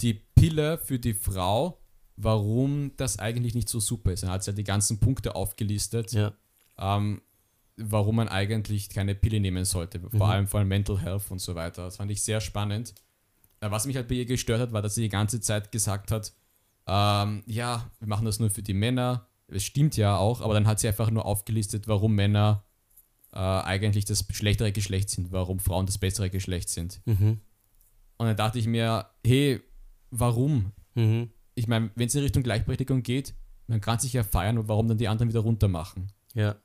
[0.00, 1.79] die Pille für die Frau
[2.22, 4.22] warum das eigentlich nicht so super ist.
[4.22, 6.32] Er hat ja die ganzen Punkte aufgelistet, ja.
[6.78, 7.22] ähm,
[7.76, 10.22] warum man eigentlich keine Pille nehmen sollte, vor mhm.
[10.22, 11.84] allem vor allem Mental Health und so weiter.
[11.84, 12.94] Das fand ich sehr spannend.
[13.60, 16.10] Äh, was mich halt bei ihr gestört hat, war, dass sie die ganze Zeit gesagt
[16.10, 16.32] hat,
[16.86, 19.26] ähm, ja, wir machen das nur für die Männer.
[19.48, 22.64] Es stimmt ja auch, aber dann hat sie einfach nur aufgelistet, warum Männer
[23.32, 27.00] äh, eigentlich das schlechtere Geschlecht sind, warum Frauen das bessere Geschlecht sind.
[27.06, 27.40] Mhm.
[28.18, 29.60] Und dann dachte ich mir, hey,
[30.10, 30.72] warum?
[30.94, 31.30] Mhm
[31.60, 33.34] ich meine, wenn es in Richtung Gleichberechtigung geht,
[33.66, 36.08] man kann sich ja feiern und warum dann die anderen wieder runter machen.
[36.34, 36.56] Ja.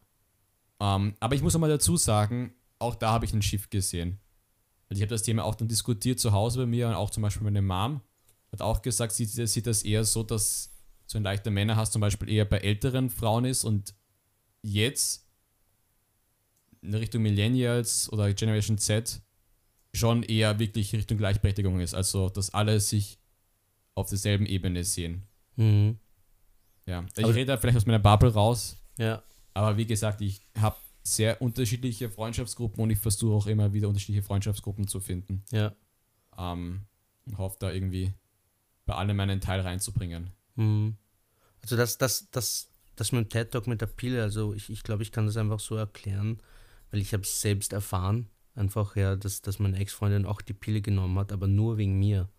[0.80, 4.20] Ähm, aber ich muss auch mal dazu sagen, auch da habe ich ein Schiff gesehen.
[4.90, 7.22] Also ich habe das Thema auch dann diskutiert zu Hause bei mir und auch zum
[7.22, 8.02] Beispiel meine Mom
[8.52, 10.72] hat auch gesagt, sie sieht das eher so, dass
[11.08, 13.94] so ein leichter Männerhass zum Beispiel eher bei älteren Frauen ist und
[14.62, 15.28] jetzt
[16.82, 19.22] in Richtung Millennials oder Generation Z
[19.94, 21.94] schon eher wirklich Richtung Gleichberechtigung ist.
[21.94, 23.20] Also, dass alle sich
[23.96, 25.24] auf derselben Ebene sehen.
[25.56, 25.98] Mhm.
[26.86, 28.78] Ja, ich aber rede da vielleicht aus meiner Bubble raus.
[28.98, 29.24] Ja.
[29.54, 34.24] Aber wie gesagt, ich habe sehr unterschiedliche Freundschaftsgruppen und ich versuche auch immer wieder unterschiedliche
[34.24, 35.44] Freundschaftsgruppen zu finden.
[35.52, 35.74] Ja.
[36.38, 36.86] Ähm,
[37.26, 38.14] und hoffe da irgendwie
[38.86, 40.32] bei allem meinen Teil reinzubringen.
[40.56, 40.96] Mhm.
[41.62, 44.84] Also das, das, das, das mit dem TED Talk mit der Pille, also ich, ich
[44.84, 46.40] glaube, ich kann das einfach so erklären,
[46.92, 50.82] weil ich habe es selbst erfahren, einfach ja, dass, dass meine Ex-Freundin auch die Pille
[50.82, 52.30] genommen hat, aber nur wegen mir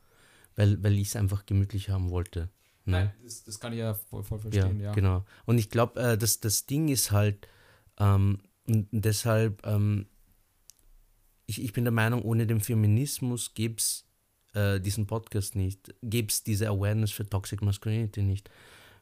[0.57, 2.49] weil, weil ich es einfach gemütlich haben wollte.
[2.85, 2.93] Ne?
[2.93, 4.87] Nein, das, das kann ich ja voll, voll verstehen, ja.
[4.87, 4.93] ja.
[4.93, 5.25] Genau.
[5.45, 7.47] Und ich glaube, äh, das, das Ding ist halt,
[7.99, 10.07] ähm, und deshalb, ähm,
[11.47, 14.07] ich, ich bin der Meinung, ohne den Feminismus gäbe es
[14.55, 18.51] äh, diesen Podcast nicht, gäbe es diese Awareness für Toxic Masculinity nicht.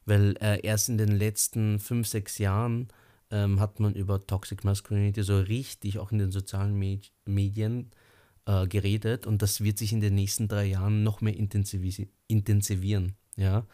[0.05, 2.89] Weil äh, erst in den letzten fünf, sechs Jahren
[3.31, 7.91] ähm, hat man über Toxic Masculinity so richtig auch in den sozialen Med Medien
[8.47, 13.17] äh, geredet und das wird sich in den nächsten drei Jahren noch mehr intensivieren.
[13.37, 13.67] Ja?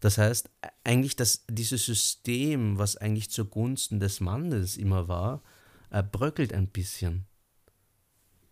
[0.00, 0.50] Das heißt,
[0.84, 5.42] eigentlich, dass dieses System, was eigentlich zugunsten des Mannes immer war,
[5.90, 7.26] äh, bröckelt ein bisschen.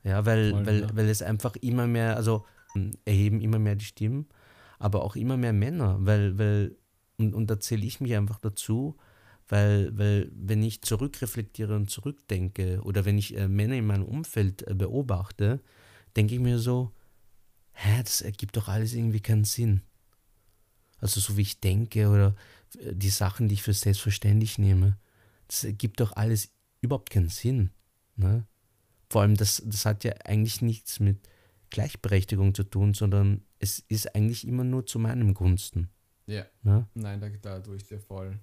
[0.04, 0.96] Ja, weil, Voll, weil, ja.
[0.96, 2.44] weil es einfach immer mehr, also
[3.04, 4.28] erheben immer mehr die Stimmen,
[4.78, 6.76] aber auch immer mehr Männer, weil, weil
[7.18, 8.96] und, und da zähle ich mich einfach dazu,
[9.52, 14.66] weil, weil wenn ich zurückreflektiere und zurückdenke oder wenn ich äh, Männer in meinem Umfeld
[14.66, 15.60] äh, beobachte,
[16.16, 16.94] denke ich mir so,
[17.72, 19.82] hä, das ergibt doch alles irgendwie keinen Sinn.
[21.00, 22.34] Also so wie ich denke oder
[22.78, 24.96] äh, die Sachen, die ich für selbstverständlich nehme,
[25.48, 26.50] das ergibt doch alles
[26.80, 27.72] überhaupt keinen Sinn.
[28.16, 28.46] Ne?
[29.10, 31.28] Vor allem, das, das hat ja eigentlich nichts mit
[31.68, 35.90] Gleichberechtigung zu tun, sondern es ist eigentlich immer nur zu meinem Gunsten.
[36.24, 36.46] Ja.
[36.62, 36.88] Ne?
[36.94, 38.40] Nein, da, da tue ich dir voll.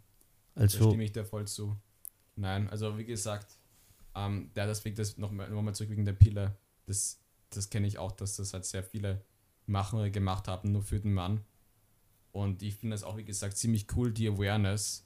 [0.60, 1.76] Also, da stimme ich dir voll zu.
[2.36, 3.57] Nein, also wie gesagt,
[4.16, 6.55] ähm, der deswegen das nochmal noch mal zurück wegen der Pille,
[6.86, 9.22] das, das kenne ich auch, dass das halt sehr viele
[9.66, 11.41] machen oder gemacht haben, nur für den Mann.
[12.32, 15.03] Und ich finde das auch, wie gesagt, ziemlich cool, die Awareness.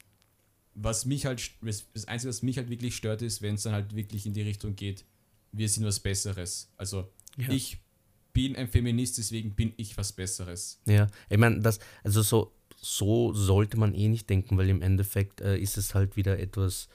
[0.76, 3.96] Was mich halt, das Einzige, was mich halt wirklich stört, ist, wenn es dann halt
[3.96, 5.06] wirklich in die Richtung geht,
[5.52, 6.72] wir sind was Besseres.
[6.78, 7.50] Also Ja.
[7.50, 7.78] ich
[8.34, 10.82] bin ein Feminist, deswegen bin ich was Besseres.
[10.86, 12.52] Ja, ich meine, das, also so,
[12.84, 16.88] so sollte man eh nicht denken, weil im Endeffekt äh, ist es halt wieder etwas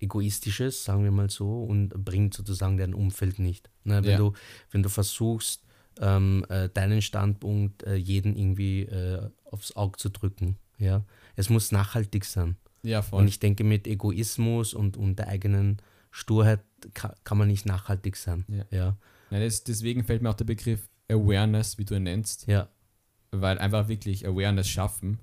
[0.00, 3.70] Egoistisches, sagen wir mal so, und bringt sozusagen dein Umfeld nicht.
[3.84, 4.16] Ne, wenn, Ja.
[4.18, 4.32] du,
[4.70, 5.62] wenn du versuchst,
[6.00, 10.56] ähm, äh, deinen Standpunkt äh, jeden irgendwie äh, aufs Auge zu drücken.
[10.78, 11.04] Ja,
[11.36, 12.56] es muss nachhaltig sein.
[12.82, 13.20] Ja, voll.
[13.22, 15.78] Und ich denke, mit Egoismus und, und der eigenen
[16.10, 16.60] Sturheit
[16.94, 18.44] kann, kann man nicht nachhaltig sein.
[18.48, 18.64] Ja.
[18.70, 18.96] Ja,
[19.30, 22.68] Nein, das, deswegen fällt mir auch der Begriff Awareness, wie du ihn nennst, ja,
[23.30, 25.20] weil einfach wirklich Awareness schaffen,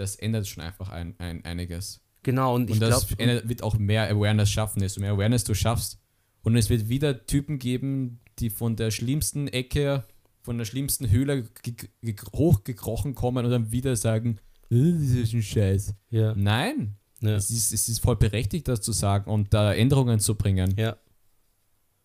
[0.00, 2.00] das ändert schon einfach ein, ein, einiges.
[2.22, 2.54] genau.
[2.54, 5.54] Und ich Und das glaube, ändert- wird auch mehr Awareness schaffen, desto mehr Awareness du
[5.54, 5.98] schaffst.
[6.42, 10.04] Und es wird wieder Typen geben, die von der schlimmsten Ecke,
[10.42, 14.38] von der schlimmsten Höhle ge- ge- hochgekrochen kommen und dann wieder sagen,
[14.70, 15.94] "Äh, das ist ein Scheiß.
[16.10, 20.18] ja, Nein, ja, es, ist, es ist voll berechtigt, das zu sagen und da Änderungen
[20.20, 20.74] zu bringen.
[20.78, 20.96] ja,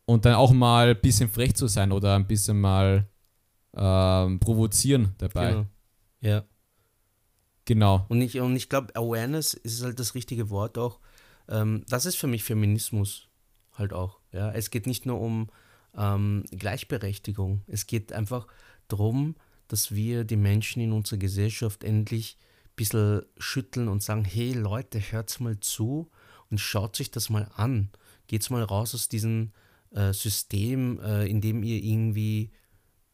[0.06, 3.08] Und dann auch mal ein bisschen frech zu sein oder ein bisschen mal
[3.78, 5.52] ähm, provozieren dabei.
[5.52, 5.66] genau.
[6.22, 6.44] Ja.
[7.66, 8.06] Genau.
[8.10, 11.00] Und ich, und ich glaube, Awareness ist halt das richtige Wort auch.
[11.50, 13.28] Ähm, das ist für mich Feminismus
[13.74, 14.20] halt auch.
[14.32, 14.52] Ja?
[14.52, 15.50] Es geht nicht nur um
[15.98, 17.62] ähm, Gleichberechtigung.
[17.68, 18.48] Es geht einfach
[18.88, 19.36] darum,
[19.68, 25.00] dass wir die Menschen in unserer Gesellschaft endlich ein bisschen schütteln und sagen, hey Leute,
[25.00, 26.12] hört's mal zu
[26.52, 27.90] und schaut sich das mal an.
[28.28, 29.52] Geht's mal raus aus diesem
[29.92, 32.52] äh, System, äh, in dem ihr irgendwie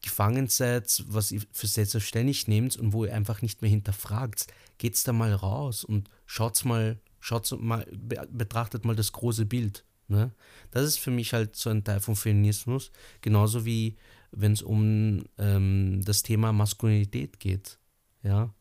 [0.02, 4.46] gefangen seid, was ihr für selbstverständlich nehmt und wo ihr einfach nicht mehr hinterfragt,
[4.78, 9.84] geht's da mal raus und schaut's mal, schaut's mal, be betrachtet mal das große Bild.
[10.08, 10.32] Ne?
[10.70, 12.90] Das ist für mich halt so ein Teil vom Feminismus,
[13.20, 13.96] genauso wie
[14.32, 17.78] wenn es um ähm, das Thema Maskulinität geht.
[18.22, 18.54] Ja?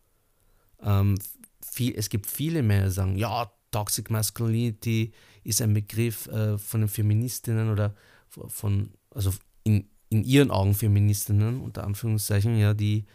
[0.81, 1.17] Ähm,
[1.61, 5.13] viel, es gibt viele mehr, die sagen, ja, Toxic Masculinity
[5.43, 7.95] ist ein Begriff äh, von den Feministinnen oder
[8.27, 9.31] von, also
[9.63, 13.05] in, in ihren Augen Feministinnen, unter Anführungszeichen, ja, die,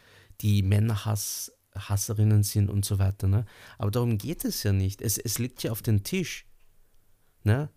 [0.41, 3.29] die Männerhass, Hasserinnen sind und so weiter.
[3.29, 3.45] Ne?
[3.77, 5.03] Aber darum geht es ja nicht.
[5.03, 6.47] Es, es liegt ja auf dem Tisch,
[7.45, 7.69] ne?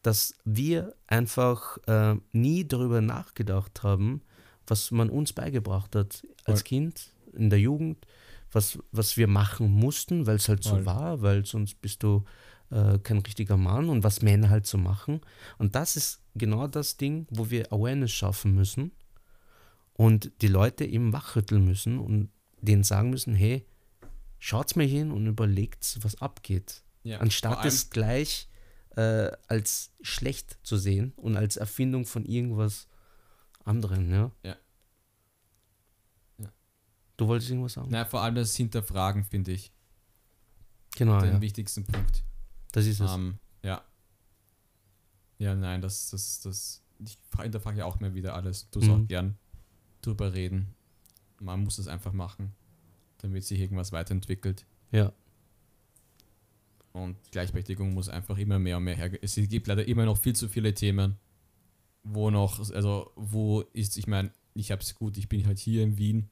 [0.00, 4.22] dass wir einfach äh, nie darüber nachgedacht haben,
[4.66, 6.68] was man uns beigebracht hat als Voll.
[6.68, 8.06] Kind, in der Jugend,
[8.50, 10.86] was, was wir machen mussten, weil es halt so Voll.
[10.86, 12.24] war, weil sonst bist du
[12.70, 15.20] äh, kein richtiger Mann und was Männer halt so machen.
[15.58, 18.92] Und das ist genau das Ding, wo wir Awareness schaffen müssen
[19.92, 22.30] und die Leute eben wachrütteln müssen und
[22.60, 23.66] denen sagen müssen, hey,
[24.38, 26.82] schaut's mal hin und überlegt, was abgeht.
[27.02, 28.48] Ja, Anstatt es gleich
[28.96, 32.88] äh, als schlecht zu sehen und als Erfindung von irgendwas
[33.64, 34.30] anderem, ja?
[34.42, 34.56] Ja.
[36.38, 36.52] Ja.
[37.16, 37.88] Du wolltest irgendwas sagen?
[37.90, 39.72] Na, vor allem das Hinterfragen, finde ich,
[40.96, 41.40] Genau, den ja.
[41.40, 42.22] wichtigsten Punkt.
[42.72, 43.10] Das ist es.
[43.12, 43.82] Ähm, ja.
[45.38, 46.82] Ja, nein, das, das, das.
[47.04, 48.70] Ich fra- hinterfrage ja auch mehr wieder alles.
[48.70, 48.90] Du Mhm.
[48.90, 49.36] auch gern
[50.02, 50.74] drüber reden.
[51.40, 52.54] Man muss es einfach machen,
[53.18, 54.64] damit sich irgendwas weiterentwickelt.
[54.92, 55.12] ja.
[56.92, 59.10] Und Gleichberechtigung muss einfach immer mehr und mehr her.
[59.20, 61.16] Es gibt leider immer noch viel zu viele Themen,
[62.04, 65.82] wo noch, also wo ist, ich meine, ich habe es gut, ich bin halt hier
[65.82, 66.28] in Wien,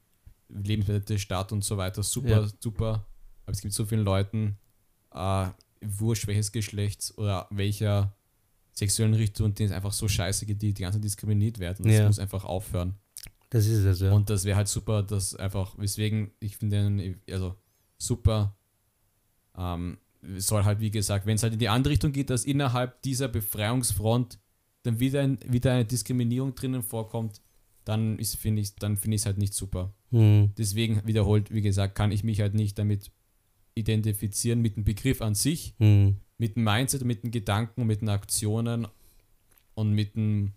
[0.47, 2.47] lebenswerte Stadt und so weiter, super, Ja.
[2.61, 3.05] super.
[3.45, 4.57] Aber es gibt so vielen Leuten,
[5.11, 5.49] äh,
[5.81, 8.15] wurscht welches Geschlechts oder welcher
[8.73, 11.85] sexuellen Richtung, denen es einfach so scheiße geht, die die ganze Zeit diskriminiert werden.
[11.85, 12.07] Das Ja.
[12.07, 12.95] muss einfach aufhören.
[13.49, 14.11] Das ist es, ja.
[14.11, 17.55] Und das wäre halt super, dass einfach, weswegen, ich finde den, also
[17.97, 18.57] super,
[19.57, 19.97] ähm,
[20.37, 23.27] soll halt, wie gesagt, wenn es halt in die andere Richtung geht, dass innerhalb dieser
[23.27, 24.39] Befreiungsfront
[24.83, 27.41] dann wieder, ein, wieder eine Diskriminierung drinnen vorkommt,
[27.85, 29.93] dann ist, finde ich, dann finde ich es halt nicht super.
[30.09, 30.51] hm.
[30.57, 33.11] Deswegen wiederholt, wie gesagt, kann ich mich halt nicht damit
[33.75, 36.17] identifizieren mit dem Begriff an sich, Hm.
[36.37, 38.87] Mit dem Mindset, mit den Gedanken, mit den Aktionen
[39.75, 40.53] und mit den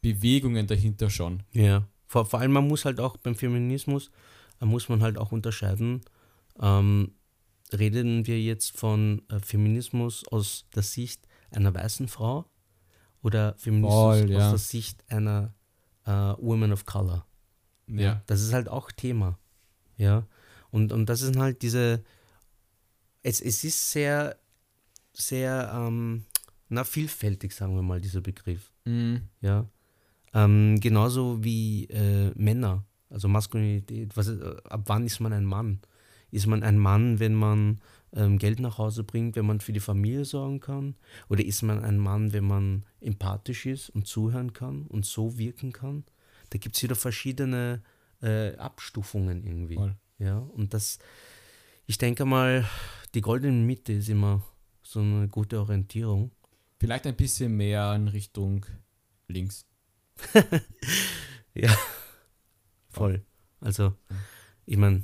[0.00, 1.42] Bewegungen dahinter schon.
[1.52, 1.86] Ja.
[2.06, 4.10] Vor, vor allem, man muss halt auch beim Feminismus,
[4.60, 6.02] äh, muss man halt auch unterscheiden,
[6.60, 7.12] Ähm,
[7.72, 12.50] reden wir jetzt von äh, Feminismus aus der Sicht einer weißen Frau
[13.22, 14.38] oder Feminismus Voll, ja.
[14.38, 15.54] aus der Sicht einer
[16.04, 17.24] äh, Woman of Color?
[17.86, 18.22] Ja.
[18.26, 19.38] Das ist halt auch Thema.
[19.96, 20.26] Ja.
[20.70, 22.02] Und, und das sind halt diese.
[23.22, 24.36] Es, es ist sehr,
[25.18, 26.24] sehr ähm,
[26.68, 28.70] na, vielfältig, sagen wir mal, dieser Begriff.
[28.84, 29.22] Mhm.
[29.40, 29.66] Ja.
[30.34, 34.16] Ähm, genauso wie äh, Männer, also Maskulinität.
[34.16, 35.80] Was, äh, ab wann ist man ein Mann?
[36.30, 37.80] Ist man ein Mann, wenn man
[38.12, 40.94] ähm, Geld nach Hause bringt, wenn man für die Familie sorgen kann?
[41.30, 45.72] Oder ist man ein Mann, wenn man empathisch ist und zuhören kann und so wirken
[45.72, 46.04] kann?
[46.50, 47.82] Da gibt es wieder verschiedene
[48.22, 49.76] äh, Abstufungen irgendwie.
[49.76, 49.96] Voll.
[50.18, 50.98] Ja, und das,
[51.86, 52.68] ich denke mal,
[53.14, 54.42] die goldene Mitte ist immer
[54.88, 56.30] so eine gute Orientierung.
[56.80, 58.64] Vielleicht ein bisschen mehr in Richtung
[59.28, 59.66] links.
[61.54, 61.76] Ja,
[62.88, 63.24] voll.
[63.60, 63.94] Also,
[64.64, 65.02] ich meine,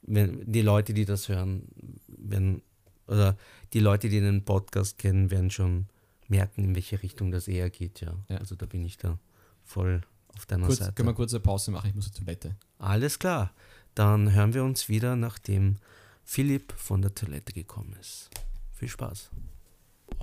[0.00, 1.68] wenn die Leute, die das hören,
[2.06, 2.62] werden,
[3.06, 3.36] oder
[3.74, 5.88] die Leute, die den Podcast kennen, werden schon
[6.26, 8.14] merken, in welche Richtung das eher geht, ja.
[8.30, 8.38] Ja.
[8.38, 9.18] Also da bin ich da
[9.62, 10.00] voll
[10.34, 10.92] auf deiner Kurz, Seite.
[10.94, 11.90] können wir kurz eine Pause machen?
[11.90, 12.56] Ich muss zur Toilette.
[12.78, 13.52] Alles klar.
[13.94, 15.76] Dann hören wir uns wieder, nachdem
[16.24, 18.30] Philipp von der Toilette gekommen ist.
[18.74, 19.30] Viel Spaß.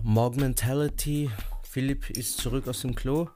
[0.04, 1.30] Morg Mentality.
[1.64, 3.30] Philipp ist zurück aus dem Klo.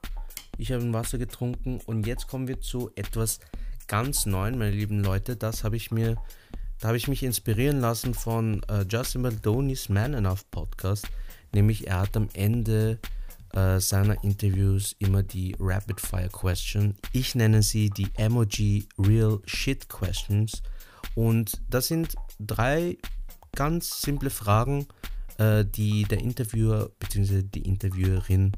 [0.58, 3.40] Ich habe ein Wasser getrunken und jetzt kommen wir zu etwas
[3.86, 5.36] ganz Neuem, meine lieben Leute.
[5.36, 6.16] Das habe ich mir,
[6.80, 11.08] da habe ich mich inspirieren lassen von äh, Justin Maldonis Man Enough Podcast.
[11.52, 12.98] Nämlich er hat am Ende
[13.54, 16.94] äh, seiner Interviews immer die Rapid Fire Question.
[17.12, 20.62] Ich nenne sie die Emoji Real Shit Questions.
[21.14, 22.98] Und das sind drei
[23.56, 24.86] ganz simple Fragen,
[25.38, 27.42] äh, die der Interviewer bzw.
[27.42, 28.52] die Interviewerin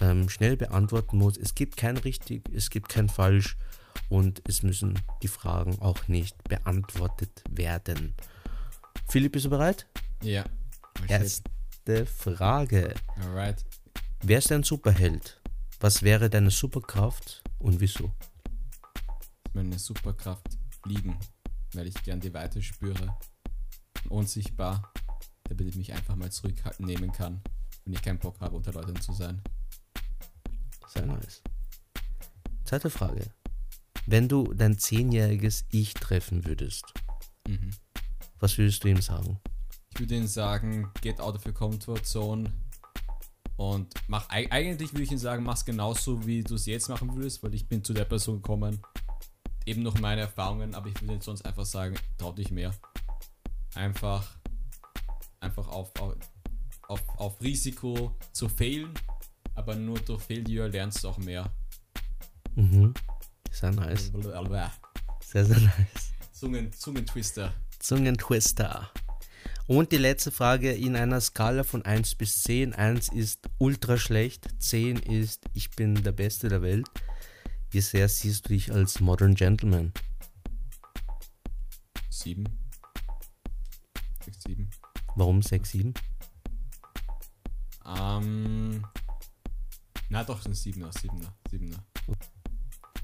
[0.00, 1.36] ähm, schnell beantworten muss.
[1.36, 3.56] Es gibt kein richtig, es gibt kein falsch
[4.08, 8.14] und es müssen die Fragen auch nicht beantwortet werden.
[9.08, 9.86] Philipp, bist du bereit?
[10.22, 10.44] Ja.
[11.06, 12.94] Erste Frage.
[13.16, 13.64] Alright.
[14.22, 15.40] Wer ist dein Superheld?
[15.80, 18.12] Was wäre deine Superkraft und wieso?
[19.54, 21.16] Meine Superkraft fliegen,
[21.72, 23.16] weil ich gern die Weite spüre.
[24.08, 24.92] Unsichtbar,
[25.48, 27.40] damit ich mich einfach mal zurücknehmen kann,
[27.84, 29.42] wenn ich keinen Bock habe, unter Leuten zu sein.
[30.88, 31.42] Sehr nice.
[32.64, 33.30] Zweite Frage.
[34.06, 36.84] Wenn du dein zehnjähriges Ich treffen würdest,
[37.46, 37.70] Mhm.
[38.38, 39.38] was würdest du ihm sagen?
[39.94, 42.52] Ich würde ihnen sagen, get out of your comfort zone
[43.56, 47.14] und mach eig- eigentlich würde ich ihnen sagen, mach's genauso wie du es jetzt machen
[47.16, 48.80] würdest, weil ich bin zu der Person gekommen,
[49.66, 52.74] eben noch meine Erfahrungen, aber ich würde ihnen sonst einfach sagen, trau dich mehr.
[53.74, 54.37] Einfach
[55.40, 56.14] einfach auf, auf,
[56.88, 58.92] auf, auf Risiko zu failen,
[59.54, 61.50] aber nur durch Failure lernst du auch mehr.
[62.54, 62.94] Mhm.
[63.50, 64.12] Sehr nice.
[65.24, 66.12] Sehr, sehr nice.
[66.32, 67.52] Zungen, Zungentwister.
[67.78, 68.90] Zungentwister.
[69.66, 72.74] Und die letzte Frage in einer Skala von 1 bis 10.
[72.74, 76.88] 1 ist ultra schlecht, 10 ist ich bin der Beste der Welt.
[77.70, 79.92] Wie sehr siehst du dich als Modern Gentleman?
[82.08, 82.44] Sieben.
[84.24, 84.70] Sechs, sieben.
[85.16, 85.94] Warum 6, 7?
[87.98, 88.84] Ähm.
[90.10, 91.84] Na doch, ein Siebener, Siebener, Siebener.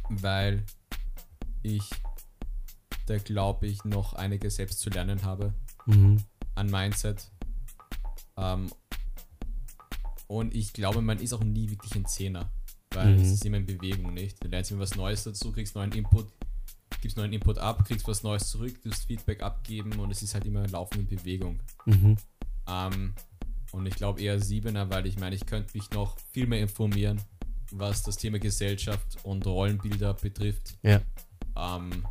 [0.09, 0.65] Weil
[1.63, 1.91] ich
[3.07, 5.53] da glaube ich noch einiges selbst zu lernen habe
[5.87, 6.23] Mhm.
[6.55, 7.31] an Mindset.
[8.39, 8.71] Ähm,
[10.27, 12.51] und ich glaube, man ist auch nie wirklich ein Zehner,
[12.93, 13.23] weil Mhm.
[13.23, 14.43] es ist immer in Bewegung, nicht?
[14.43, 16.33] Du lernst immer was Neues dazu, kriegst neuen Input,
[17.05, 20.33] gibst neuen Input ab, kriegst was Neues zurück, du musst Feedback abgeben und es ist
[20.33, 21.61] halt immer laufend in Bewegung.
[21.85, 22.17] Mhm.
[22.67, 23.15] Ähm,
[23.73, 27.21] und ich glaube eher Siebener, weil ich meine, ich könnte mich noch viel mehr informieren,
[27.73, 30.79] was das Thema Gesellschaft und Rollenbilder betrifft.
[30.83, 31.03] Ja.
[31.59, 32.07] Ähm,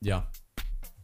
[0.00, 0.30] ja.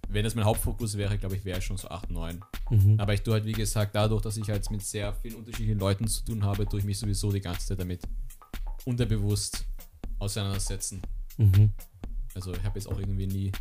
[0.08, 2.44] Wenn das mein Hauptfokus wäre, glaube ich, wäre es schon so 8, 9.
[2.70, 3.00] Mhm.
[3.00, 6.06] Aber ich tue halt, wie gesagt, dadurch, dass ich halt mit sehr vielen unterschiedlichen Leuten
[6.06, 8.02] zu tun habe, tue ich mich sowieso die ganze Zeit damit
[8.84, 9.66] unterbewusst
[10.20, 11.02] auseinandersetzen.
[11.36, 11.70] Mhm.
[12.34, 13.52] Also ich habe jetzt auch irgendwie nie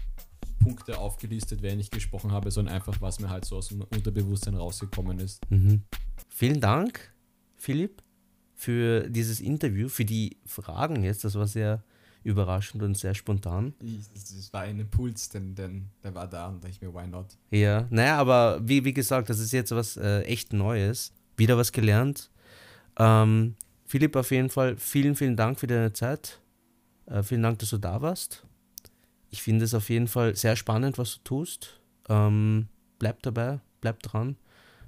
[0.59, 4.55] Punkte aufgelistet, wenn ich gesprochen habe, sondern einfach, was mir halt so aus dem Unterbewusstsein
[4.55, 5.39] rausgekommen ist.
[5.49, 5.84] Mhm.
[6.30, 7.13] Vielen Dank,
[7.55, 8.01] Philipp,
[8.55, 11.23] für dieses Interview, für die Fragen jetzt.
[11.23, 11.84] Das war sehr
[12.23, 13.76] überraschend und sehr spontan.
[13.80, 17.38] Das war ein Impuls, denn, denn der war da und da ich mir, why not?
[17.51, 21.13] Ja, naja, aber wie, wie gesagt, das ist jetzt was äh, echt Neues.
[21.38, 22.32] Wieder was gelernt.
[22.97, 23.55] Ähm,
[23.86, 26.39] Philipp, auf jeden Fall vielen, vielen Dank für deine Zeit.
[27.06, 28.45] Äh, vielen Dank, dass du da warst.
[29.30, 31.80] Ich finde es auf jeden Fall sehr spannend, was du tust.
[32.10, 32.68] Ähm,
[32.99, 34.38] bleib dabei, bleib dran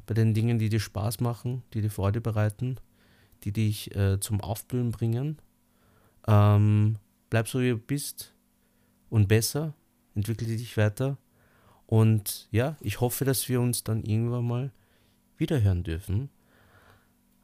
[0.08, 2.78] bei den Dingen, die dir Spaß machen, die dir Freude bereiten,
[3.44, 5.38] die dich äh, zum Aufblühen bringen.
[6.28, 6.98] Ähm,
[7.30, 8.34] bleib so, wie du bist
[9.10, 9.74] und besser.
[10.16, 11.18] entwickle dich weiter.
[11.86, 14.72] Und ja, ich hoffe, dass wir uns dann irgendwann mal
[15.38, 16.30] wiederhören dürfen.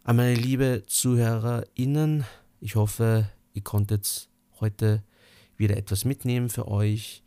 [0.04, 2.26] An meine liebe ZuhörerInnen,
[2.60, 4.30] ich hoffe, ihr konntet
[4.64, 5.04] heute
[5.58, 7.24] wieder etwas mitnehmen für euch.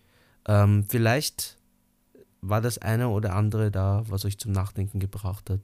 [0.48, 1.58] Ähm, vielleicht
[2.40, 5.60] war das eine oder andere da, was euch zum Nachdenken gebracht hat,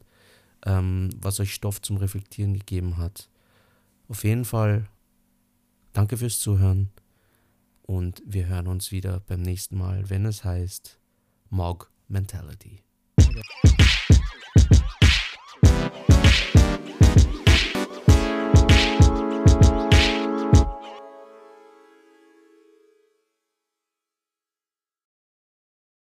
[0.66, 3.28] ähm, was euch Stoff zum Reflektieren gegeben hat.
[4.08, 4.88] Auf jeden Fall
[5.92, 6.90] danke fürs Zuhören
[7.82, 10.98] und wir hören uns wieder beim nächsten Mal, wenn es heißt
[11.50, 12.82] Mog Mentality.